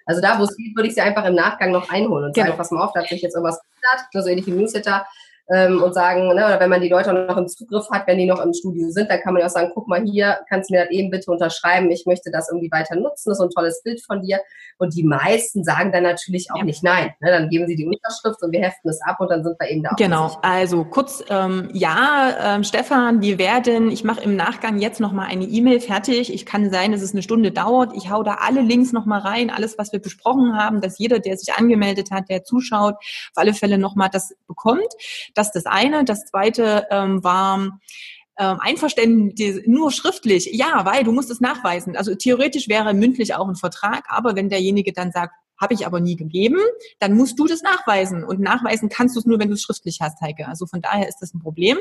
[0.07, 2.47] also da, wo es geht, würde ich sie einfach im Nachgang noch einholen und genau.
[2.47, 5.05] sagen, pass mal auf, da hat sich jetzt irgendwas geändert, so ähnlich wie Newsletter
[5.53, 8.27] ähm, und sagen, ne, oder wenn man die Leute noch im Zugriff hat, wenn die
[8.27, 10.75] noch im Studio sind, dann kann man ja auch sagen, guck mal hier, kannst du
[10.75, 13.83] mir das eben bitte unterschreiben, ich möchte das irgendwie weiter nutzen, das ist ein tolles
[13.83, 14.41] Bild von dir.
[14.79, 16.65] Und die meisten sagen dann natürlich auch ja.
[16.65, 17.15] nicht nein.
[17.21, 17.31] Ne?
[17.31, 19.83] Dann geben sie die Unterschrift und wir heften es ab und dann sind wir eben
[19.83, 19.91] da.
[19.97, 25.29] Genau, also kurz, ähm, ja, ähm, Stefan, wir werden, ich mache im Nachgang jetzt nochmal
[25.29, 26.33] eine E-Mail fertig.
[26.33, 27.93] Ich kann sein, dass es eine Stunde dauert.
[27.95, 31.37] Ich hau da alle Links nochmal rein, alles, was wir besprochen haben, dass jeder, der
[31.37, 34.93] sich angemeldet hat, der zuschaut, auf alle Fälle nochmal das bekommt.
[35.37, 36.05] Das ist das eine.
[36.05, 37.79] Das zweite ähm, war
[38.39, 40.51] ähm, Einverständnis nur schriftlich.
[40.53, 41.97] Ja, weil du musst es nachweisen.
[41.97, 46.01] Also theoretisch wäre mündlich auch ein Vertrag, aber wenn derjenige dann sagt, habe ich aber
[46.01, 46.59] nie gegeben,
[46.99, 48.25] dann musst du das nachweisen.
[48.25, 50.49] Und nachweisen kannst du es nur, wenn du es schriftlich hast, Heike.
[50.49, 51.79] Also von daher ist das ein Problem.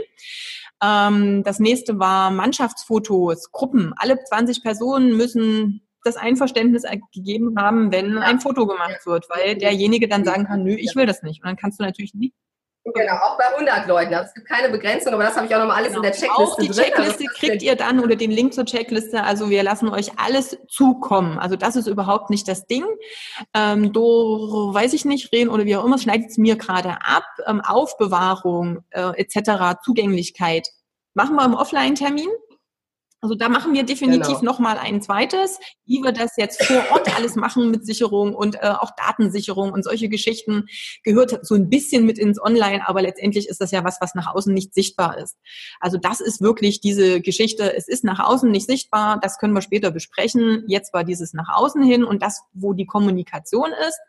[0.82, 3.94] Ähm, das nächste war Mannschaftsfotos, Gruppen.
[3.98, 6.84] Alle 20 Personen müssen das Einverständnis
[7.14, 11.06] gegeben haben, wenn ein Foto gemacht wird, weil derjenige dann sagen kann, nö, ich will
[11.06, 11.42] das nicht.
[11.42, 12.36] Und dann kannst du natürlich nicht
[12.94, 14.14] Genau, auch bei 100 Leuten.
[14.14, 16.04] Also es gibt keine Begrenzung, aber das habe ich auch nochmal alles genau.
[16.04, 16.84] in der Checkliste Auch die drin.
[16.84, 19.24] Checkliste also kriegt ihr dann oder den Link zur Checkliste.
[19.24, 21.40] Also wir lassen euch alles zukommen.
[21.40, 22.86] Also das ist überhaupt nicht das Ding.
[23.56, 27.26] Ähm, do, weiß ich nicht, reden oder wie auch immer, schneidet es mir gerade ab.
[27.48, 30.68] Ähm, Aufbewahrung äh, etc., Zugänglichkeit
[31.16, 32.30] machen wir im Offline-Termin.
[33.26, 34.52] Also da machen wir definitiv genau.
[34.52, 38.68] nochmal ein zweites, wie wir das jetzt vor Ort alles machen mit Sicherung und äh,
[38.68, 40.68] auch Datensicherung und solche Geschichten
[41.02, 44.36] gehört so ein bisschen mit ins Online, aber letztendlich ist das ja was, was nach
[44.36, 45.38] außen nicht sichtbar ist.
[45.80, 49.64] Also das ist wirklich diese Geschichte, es ist nach außen nicht sichtbar, das können wir
[49.64, 50.64] später besprechen.
[50.68, 54.00] Jetzt war dieses nach außen hin und das, wo die Kommunikation ist.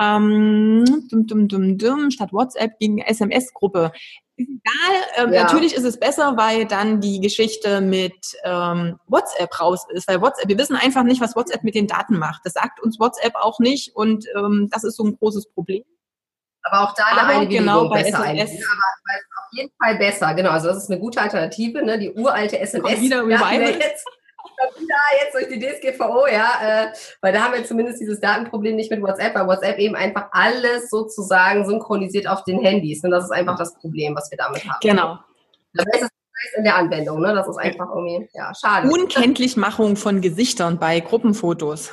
[0.00, 3.92] Ähm, dum, dum, dum, dum, statt WhatsApp gegen SMS-Gruppe.
[4.36, 5.44] Egal, ähm, ja.
[5.44, 8.14] natürlich ist es besser, weil dann die Geschichte mit
[8.44, 10.08] ähm, WhatsApp raus ist.
[10.08, 12.42] Weil WhatsApp, wir wissen einfach nicht, was WhatsApp mit den Daten macht.
[12.44, 15.84] Das sagt uns WhatsApp auch nicht und ähm, das ist so ein großes Problem.
[16.62, 18.50] Aber auch da eine aber Einwilligung genau, bei besser SMS.
[18.50, 20.50] Aber auf jeden Fall besser, genau.
[20.50, 21.98] Also das ist eine gute Alternative, ne?
[21.98, 22.82] Die uralte SMS.
[22.82, 23.80] Kommt wieder Revival.
[24.78, 28.90] wieder jetzt durch die DSGVO, ja, äh, weil da haben wir zumindest dieses Datenproblem nicht
[28.90, 33.02] mit WhatsApp, weil WhatsApp eben einfach alles sozusagen synchronisiert auf den Handys.
[33.04, 34.80] Und das ist einfach das Problem, was wir damit haben.
[34.80, 35.18] Genau.
[35.74, 36.10] Das heißt,
[36.56, 37.34] in der Anwendung, ne?
[37.34, 38.88] Das ist einfach irgendwie, ja, schade.
[38.88, 41.92] Unkenntlichmachung von Gesichtern bei Gruppenfotos.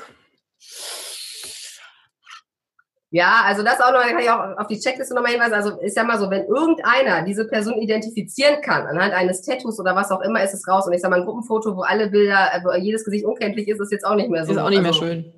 [3.11, 5.55] Ja, also das auch noch, kann ich auch auf die Checkliste nochmal hinweisen.
[5.55, 9.95] Also ist ja mal so, wenn irgendeiner diese Person identifizieren kann, anhand eines Tattoos oder
[9.95, 10.85] was auch immer, ist es raus.
[10.85, 13.91] Und ich sag mal, ein Gruppenfoto, wo alle Bilder, wo jedes Gesicht unkenntlich ist, ist
[13.91, 14.51] jetzt auch nicht mehr so.
[14.51, 15.33] Ist auch nicht mehr also, schön.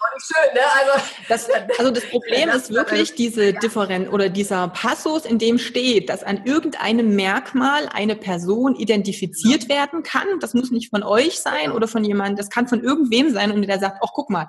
[0.00, 0.60] Auch nicht schön, ne?
[0.80, 1.48] Also das,
[1.78, 3.60] also das Problem das, ist wirklich diese ja.
[3.60, 10.02] Differenz oder dieser Passus, in dem steht, dass an irgendeinem Merkmal eine Person identifiziert werden
[10.02, 10.40] kann.
[10.40, 13.60] Das muss nicht von euch sein oder von jemandem, das kann von irgendwem sein und
[13.68, 14.48] der sagt, ach guck mal,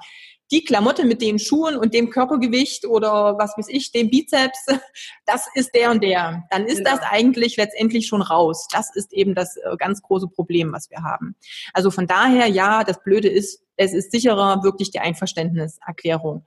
[0.53, 4.65] die Klamotte mit den Schuhen und dem Körpergewicht oder was weiß ich, dem Bizeps,
[5.25, 6.43] das ist der und der.
[6.51, 6.91] Dann ist genau.
[6.91, 8.67] das eigentlich letztendlich schon raus.
[8.71, 11.35] Das ist eben das äh, ganz große Problem, was wir haben.
[11.73, 16.45] Also von daher, ja, das Blöde ist, es ist sicherer, wirklich die Einverständniserklärung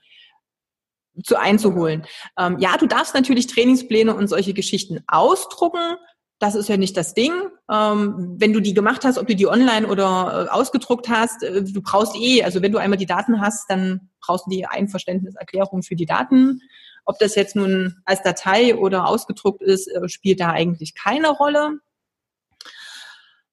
[1.25, 2.07] zu einzuholen.
[2.39, 5.97] Ähm, ja, du darfst natürlich Trainingspläne und solche Geschichten ausdrucken
[6.39, 7.33] das ist ja nicht das Ding.
[7.71, 11.63] Ähm, wenn du die gemacht hast, ob du die online oder äh, ausgedruckt hast, äh,
[11.63, 15.83] du brauchst eh, also wenn du einmal die Daten hast, dann brauchst du die Einverständniserklärung
[15.83, 16.61] für die Daten.
[17.05, 21.79] Ob das jetzt nun als Datei oder ausgedruckt ist, äh, spielt da eigentlich keine Rolle.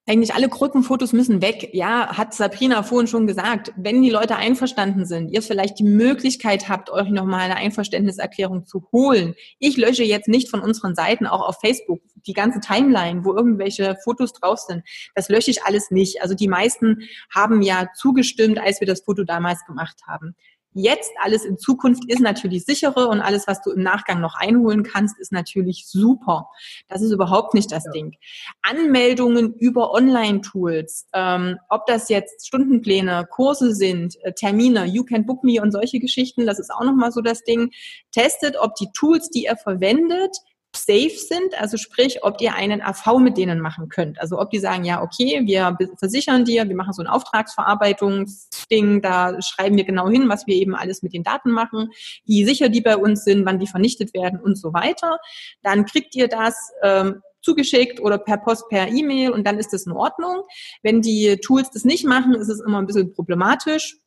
[0.05, 1.69] Eigentlich alle Gruppenfotos müssen weg.
[1.71, 3.71] Ja, hat Sabrina vorhin schon gesagt.
[3.77, 8.85] Wenn die Leute einverstanden sind, ihr vielleicht die Möglichkeit habt, euch nochmal eine Einverständniserklärung zu
[8.91, 9.33] holen.
[9.59, 13.95] Ich lösche jetzt nicht von unseren Seiten, auch auf Facebook, die ganze Timeline, wo irgendwelche
[14.03, 14.83] Fotos drauf sind.
[15.15, 16.21] Das lösche ich alles nicht.
[16.21, 20.35] Also die meisten haben ja zugestimmt, als wir das Foto damals gemacht haben.
[20.73, 24.83] Jetzt alles in Zukunft ist natürlich sicherer und alles, was du im Nachgang noch einholen
[24.83, 26.49] kannst, ist natürlich super.
[26.87, 27.91] Das ist überhaupt nicht das ja.
[27.91, 28.15] Ding.
[28.61, 35.43] Anmeldungen über Online-Tools, ähm, ob das jetzt Stundenpläne, Kurse sind, äh, Termine, You Can Book
[35.43, 37.71] Me und solche Geschichten, das ist auch nochmal so das Ding.
[38.11, 40.35] Testet, ob die Tools, die ihr verwendet,
[40.75, 44.19] safe sind, also sprich, ob ihr einen AV mit denen machen könnt.
[44.19, 49.41] Also ob die sagen, ja, okay, wir versichern dir, wir machen so ein Auftragsverarbeitungsding, da
[49.41, 51.89] schreiben wir genau hin, was wir eben alles mit den Daten machen,
[52.25, 55.19] wie sicher die bei uns sind, wann die vernichtet werden und so weiter.
[55.61, 59.85] Dann kriegt ihr das ähm, zugeschickt oder per Post, per E-Mail und dann ist das
[59.85, 60.43] in Ordnung.
[60.81, 63.97] Wenn die Tools das nicht machen, ist es immer ein bisschen problematisch.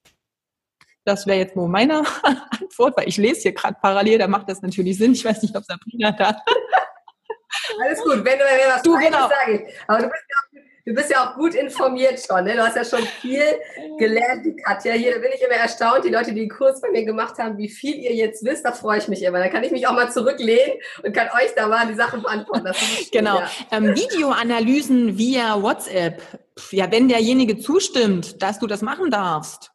[1.06, 2.02] Das wäre jetzt nur meine
[2.60, 5.12] Antwort, weil ich lese hier gerade parallel, da macht das natürlich Sinn.
[5.12, 6.36] Ich weiß nicht, ob Sabrina da.
[7.80, 9.28] Alles gut, wenn du mir was du, genau.
[9.28, 9.74] sage ich.
[9.86, 12.44] Aber du bist, ja auch, du bist ja auch gut informiert schon.
[12.44, 12.54] Ne?
[12.54, 13.44] Du hast ja schon viel
[13.98, 14.94] gelernt, die Katja.
[14.94, 17.56] Hier da bin ich immer erstaunt, die Leute, die den Kurs bei mir gemacht haben,
[17.56, 19.38] wie viel ihr jetzt wisst, da freue ich mich immer.
[19.38, 22.68] Da kann ich mich auch mal zurücklehnen und kann euch da mal die Sachen beantworten.
[23.12, 23.38] Genau.
[23.38, 23.50] Ja.
[23.70, 26.20] Ähm, Videoanalysen via WhatsApp.
[26.72, 29.70] Ja, wenn derjenige zustimmt, dass du das machen darfst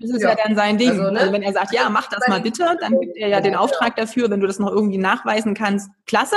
[0.00, 0.90] das ist ja, ja dann sein Ding.
[0.90, 1.20] Also, ne?
[1.20, 3.96] also, wenn er sagt, ja, mach das mal bitte, dann gibt er ja den Auftrag
[3.96, 5.90] dafür, wenn du das noch irgendwie nachweisen kannst.
[6.06, 6.36] Klasse.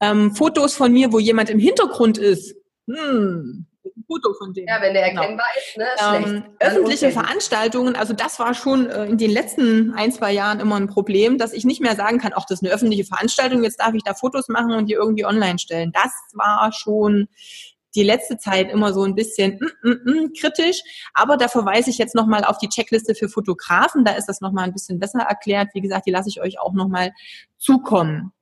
[0.00, 2.56] Ähm, Fotos von mir, wo jemand im Hintergrund ist.
[2.86, 3.66] Hm,
[4.06, 4.66] Foto von dem.
[4.66, 5.22] Ja, wenn der genau.
[5.22, 6.14] erkennbar genau.
[6.14, 6.34] ist, ne?
[6.34, 10.76] Ähm, öffentliche Veranstaltungen, also das war schon äh, in den letzten ein, zwei Jahren immer
[10.76, 13.80] ein Problem, dass ich nicht mehr sagen kann, ach, das ist eine öffentliche Veranstaltung, jetzt
[13.80, 15.92] darf ich da Fotos machen und die irgendwie online stellen.
[15.92, 17.28] Das war schon
[17.94, 20.80] die letzte Zeit immer so ein bisschen mm, mm, mm, kritisch.
[21.14, 24.04] Aber da verweise ich jetzt nochmal auf die Checkliste für Fotografen.
[24.04, 25.68] Da ist das nochmal ein bisschen besser erklärt.
[25.74, 27.12] Wie gesagt, die lasse ich euch auch nochmal
[27.58, 28.32] zukommen.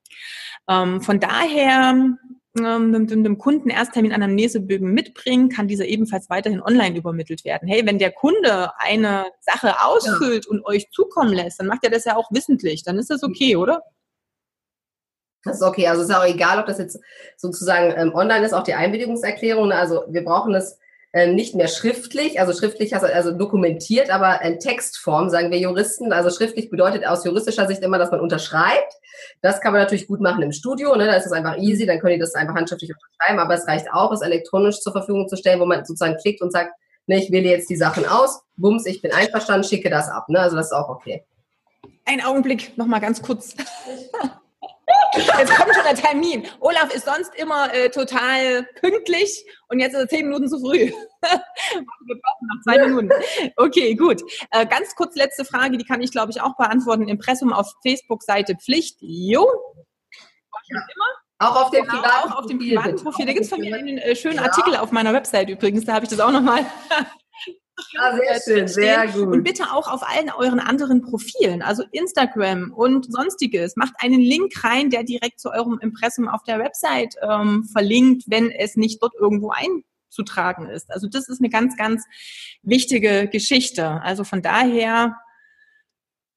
[0.69, 2.17] Ähm, von daher
[2.59, 7.69] ähm, dem, Kunden Ersttermin Anamnesebögen mitbringen, kann dieser ebenfalls weiterhin online übermittelt werden.
[7.69, 10.51] Hey, wenn der Kunde eine Sache ausfüllt ja.
[10.51, 12.83] und euch zukommen lässt, dann macht er das ja auch wissentlich.
[12.83, 13.83] Dann ist das okay, oder?
[15.49, 15.89] Das ist okay.
[15.89, 17.01] Also es ist auch egal, ob das jetzt
[17.37, 19.73] sozusagen ähm, online ist, auch die Einwilligungserklärung.
[19.73, 20.79] Also wir brauchen das
[21.13, 26.13] äh, nicht mehr schriftlich, also schriftlich also dokumentiert, aber in Textform, sagen wir Juristen.
[26.13, 28.93] Also schriftlich bedeutet aus juristischer Sicht immer, dass man unterschreibt.
[29.41, 31.07] Das kann man natürlich gut machen im Studio, ne?
[31.07, 33.91] da ist es einfach easy, dann können die das einfach handschriftlich unterschreiben, aber es reicht
[33.93, 36.73] auch, es elektronisch zur Verfügung zu stellen, wo man sozusagen klickt und sagt,
[37.07, 40.29] ne, ich wähle jetzt die Sachen aus, bums, ich bin einverstanden, schicke das ab.
[40.29, 40.39] Ne?
[40.39, 41.25] Also das ist auch okay.
[42.05, 43.57] Ein Augenblick, nochmal ganz kurz.
[45.15, 46.47] Jetzt kommt schon der Termin.
[46.61, 50.79] Olaf ist sonst immer äh, total pünktlich und jetzt ist er zehn Minuten zu früh.
[51.21, 53.11] Wir brauchen noch zwei Minuten.
[53.57, 54.23] Okay, gut.
[54.51, 57.09] Äh, ganz kurz letzte Frage, die kann ich, glaube ich, auch beantworten.
[57.09, 58.99] Impressum auf Facebook-Seite Pflicht.
[59.01, 59.47] Jo.
[60.71, 60.81] Ja.
[61.41, 63.27] Auch auf dem genau, privaten, auch auf dem privaten Profil.
[63.27, 64.43] Da gibt es von mir einen äh, schönen ja.
[64.43, 65.85] Artikel auf meiner Website übrigens.
[65.85, 66.67] Da habe ich das auch nochmal
[67.93, 69.29] ja, sehr schön, sehr gut.
[69.29, 73.77] Und bitte auch auf allen euren anderen Profilen, also Instagram und sonstiges.
[73.77, 78.51] Macht einen Link rein, der direkt zu eurem Impressum auf der Website ähm, verlinkt, wenn
[78.51, 80.91] es nicht dort irgendwo einzutragen ist.
[80.91, 82.05] Also das ist eine ganz, ganz
[82.63, 84.01] wichtige Geschichte.
[84.03, 85.17] Also von daher,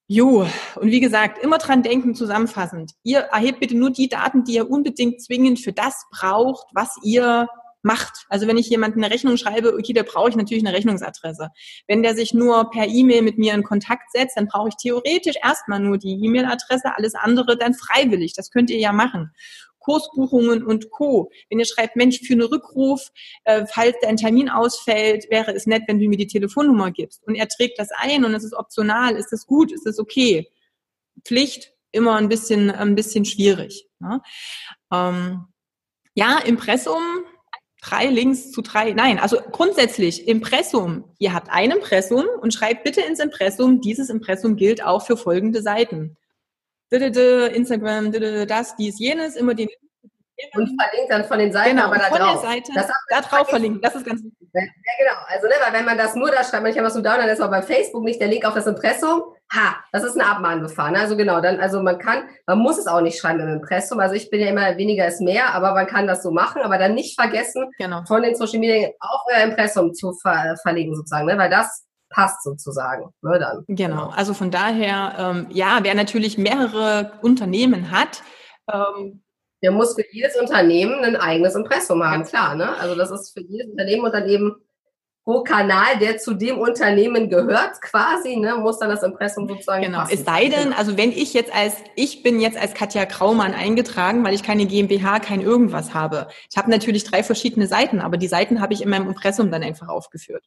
[0.07, 2.91] jo, und wie gesagt, immer dran denken, zusammenfassend.
[3.03, 7.47] Ihr erhebt bitte nur die Daten, die ihr unbedingt zwingend für das braucht, was ihr
[7.83, 8.25] macht.
[8.29, 11.49] Also wenn ich jemanden eine Rechnung schreibe, okay, da brauche ich natürlich eine Rechnungsadresse.
[11.87, 15.35] Wenn der sich nur per E-Mail mit mir in Kontakt setzt, dann brauche ich theoretisch
[15.43, 18.33] erstmal nur die E-Mail-Adresse, alles andere dann freiwillig.
[18.33, 19.31] Das könnt ihr ja machen.
[19.79, 21.31] Kursbuchungen und Co.
[21.49, 23.09] Wenn ihr schreibt, Mensch, für einen Rückruf,
[23.43, 27.23] äh, falls dein Termin ausfällt, wäre es nett, wenn du mir die Telefonnummer gibst.
[27.25, 30.47] Und er trägt das ein und es ist optional, ist das gut, ist das okay?
[31.25, 33.87] Pflicht, immer ein bisschen, ein bisschen schwierig.
[33.99, 34.21] Ne?
[34.93, 35.47] Ähm,
[36.13, 37.01] ja, Impressum
[37.81, 41.03] drei Links zu drei, nein, also grundsätzlich Impressum.
[41.17, 45.61] Ihr habt ein Impressum und schreibt bitte ins Impressum, dieses Impressum gilt auch für folgende
[45.61, 46.15] Seiten.
[46.91, 48.11] Instagram,
[48.47, 49.69] das, dies, jenes, immer den
[50.53, 52.41] und verlinkt dann von den Seiten genau, aber da von drauf.
[52.41, 54.47] Der Seite, das da drauf verlinkt, das ist ganz wichtig.
[54.53, 55.19] Ja, genau.
[55.27, 57.41] Also, ne, weil wenn man das nur da schreibt, manchmal was du da, dann ist
[57.41, 59.23] aber bei Facebook nicht der Link auf das Impressum.
[59.53, 60.91] Ha, das ist eine Abmahngefahr.
[60.91, 60.99] Ne?
[60.99, 63.99] Also genau, dann, also man kann, man muss es auch nicht schreiben im Impressum.
[63.99, 66.77] Also ich bin ja immer weniger ist mehr, aber man kann das so machen, aber
[66.77, 68.03] dann nicht vergessen, genau.
[68.07, 71.37] von den Social Media auch euer Impressum zu ver verlegen sozusagen, ne?
[71.37, 73.11] weil das passt sozusagen.
[73.21, 73.63] Ne, dann.
[73.67, 78.21] Genau, also von daher, ähm, ja, wer natürlich mehrere Unternehmen hat,
[78.71, 79.23] ähm,
[79.61, 82.55] der muss für jedes Unternehmen ein eigenes Impressum haben, klar.
[82.55, 82.77] Ne?
[82.77, 84.55] Also das ist für jedes Unternehmen und dann eben
[85.23, 89.83] pro Kanal, der zu dem Unternehmen gehört, quasi, ne, muss dann das Impressum sozusagen.
[89.83, 89.99] Genau.
[89.99, 90.13] Passen.
[90.13, 94.23] Es sei denn, also wenn ich jetzt als, ich bin jetzt als Katja Kraumann eingetragen,
[94.23, 96.27] weil ich keine GmbH, kein irgendwas habe.
[96.49, 99.63] Ich habe natürlich drei verschiedene Seiten, aber die Seiten habe ich in meinem Impressum dann
[99.63, 100.43] einfach aufgeführt.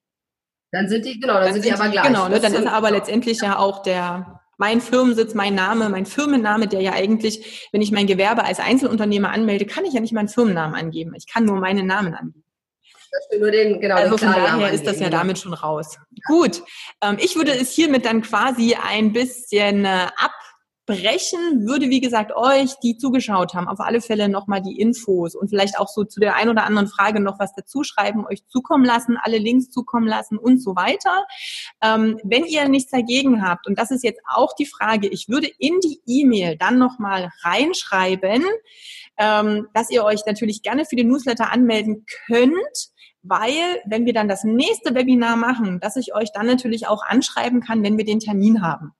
[0.73, 2.07] Dann sind die, genau, dann, dann sind die aber gleich.
[2.07, 6.69] Genau, ne, dann ist aber letztendlich ja auch der, mein Firmensitz, mein Name, mein Firmenname,
[6.69, 10.29] der ja eigentlich, wenn ich mein Gewerbe als Einzelunternehmer anmelde, kann ich ja nicht meinen
[10.29, 11.15] Firmennamen angeben.
[11.17, 12.45] Ich kann nur meinen Namen angeben.
[13.39, 15.97] Nur den, genau, also von daher ist das ja damit schon raus.
[16.11, 16.23] Ja.
[16.27, 16.63] Gut,
[17.01, 20.33] ähm, ich würde es hiermit dann quasi ein bisschen äh, ab
[20.87, 25.49] brechen, würde, wie gesagt, euch, die zugeschaut haben, auf alle Fälle nochmal die Infos und
[25.49, 28.85] vielleicht auch so zu der ein oder anderen Frage noch was dazu schreiben, euch zukommen
[28.85, 31.27] lassen, alle Links zukommen lassen und so weiter.
[31.83, 35.49] Ähm, wenn ihr nichts dagegen habt, und das ist jetzt auch die Frage, ich würde
[35.59, 38.45] in die E-Mail dann nochmal reinschreiben,
[39.17, 42.93] ähm, dass ihr euch natürlich gerne für den Newsletter anmelden könnt
[43.27, 47.63] weil wenn wir dann das nächste Webinar machen, dass ich euch dann natürlich auch anschreiben
[47.63, 48.93] kann, wenn wir den Termin haben.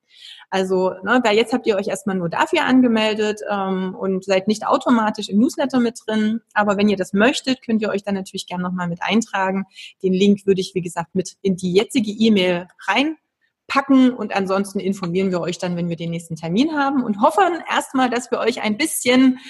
[0.55, 4.65] Also, ne, weil jetzt habt ihr euch erstmal nur dafür angemeldet ähm, und seid nicht
[4.65, 6.43] automatisch im Newsletter mit drin.
[6.53, 9.67] Aber wenn ihr das möchtet, könnt ihr euch dann natürlich gerne nochmal mit eintragen.
[10.05, 15.33] Den Link würde ich, wie gesagt, mit in die jetzige E-Mail reinpacken und ansonsten informieren
[15.33, 18.63] wir euch dann, wenn wir den nächsten Termin haben und hoffen erstmal, dass wir euch
[18.63, 19.41] ein bisschen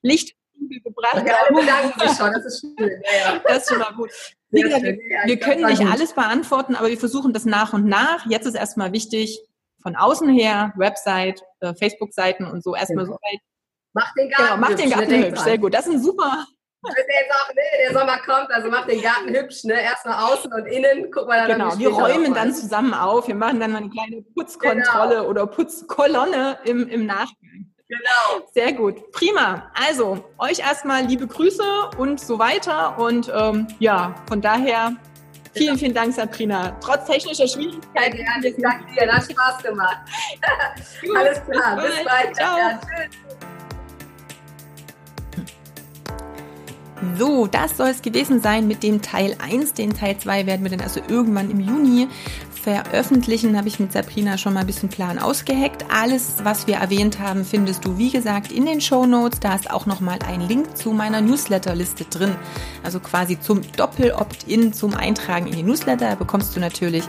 [0.00, 0.34] Licht
[0.82, 2.74] gebracht ja, bedanken sich schon, das ist schön.
[2.78, 3.40] Ja, ja.
[3.46, 4.10] Das ist schon mal gut.
[4.50, 8.24] Gesagt, wir, wir können nicht alles beantworten, aber wir versuchen das nach und nach.
[8.30, 9.42] Jetzt ist erstmal wichtig,
[9.84, 13.18] von außen her, Website, äh, Facebook-Seiten und so erstmal genau.
[13.22, 13.40] so weit.
[13.92, 14.82] Mach den Garten genau, mach hübsch.
[14.82, 15.40] Den Garten ne, hübsch.
[15.40, 15.74] Sehr gut.
[15.74, 16.46] Das ist ein super.
[16.82, 19.80] Wenn jetzt auch, ne, der Sommer kommt, also mach den Garten hübsch, ne?
[19.80, 21.58] Erstmal außen und innen, guck mal dann.
[21.58, 23.28] Genau, wir räumen dann zusammen auf.
[23.28, 25.28] Wir machen dann mal eine kleine Putzkontrolle genau.
[25.28, 27.72] oder Putzkolonne im, im Nachgang.
[27.86, 28.48] Genau.
[28.52, 29.12] Sehr gut.
[29.12, 29.70] Prima.
[29.86, 32.98] Also, euch erstmal liebe Grüße und so weiter.
[32.98, 34.96] Und ähm, ja, von daher
[35.54, 36.76] Vielen, vielen Dank, Sabrina.
[36.80, 38.18] Trotz technischer Schwierigkeiten.
[38.18, 38.54] Ja, gerne.
[38.58, 39.12] Danke dir.
[39.12, 39.98] Hat Spaß gemacht.
[41.16, 41.76] Alles klar.
[41.76, 42.36] Bis, bis bald.
[42.36, 42.58] Ciao.
[42.58, 42.80] Ja,
[47.18, 49.74] So, das soll es gewesen sein mit dem Teil 1.
[49.74, 52.08] Den Teil 2 werden wir dann also irgendwann im Juni
[52.64, 55.84] veröffentlichen, habe ich mit Sabrina schon mal ein bisschen Plan ausgeheckt.
[55.90, 59.38] Alles, was wir erwähnt haben, findest du, wie gesagt, in den Show Notes.
[59.40, 62.34] Da ist auch nochmal ein Link zu meiner Newsletterliste drin.
[62.82, 66.08] Also quasi zum Doppel-Opt-in, zum Eintragen in die Newsletter.
[66.08, 67.04] Da bekommst du natürlich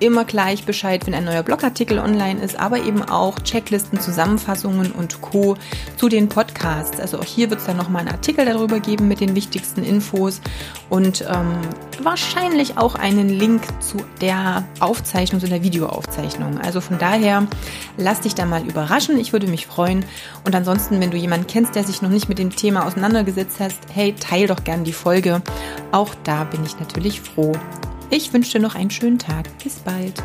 [0.00, 5.20] immer gleich Bescheid, wenn ein neuer Blogartikel online ist, aber eben auch Checklisten, Zusammenfassungen und
[5.20, 5.56] Co.
[5.96, 6.98] zu den Podcasts.
[6.98, 10.40] Also auch hier wird es dann nochmal einen Artikel darüber geben mit den wichtigsten Infos
[10.88, 11.58] und ähm,
[12.02, 16.58] wahrscheinlich auch einen Link zu der Aufzeichnung, zu der Videoaufzeichnung.
[16.58, 17.46] Also von daher,
[17.96, 19.18] lass dich da mal überraschen.
[19.18, 20.04] Ich würde mich freuen.
[20.44, 23.78] Und ansonsten, wenn du jemanden kennst, der sich noch nicht mit dem Thema auseinandergesetzt hast,
[23.92, 25.42] hey, teil doch gern die Folge.
[25.92, 27.52] Auch da bin ich natürlich froh.
[28.12, 29.46] Ich wünsche dir noch einen schönen Tag.
[29.62, 30.20] Bis bald.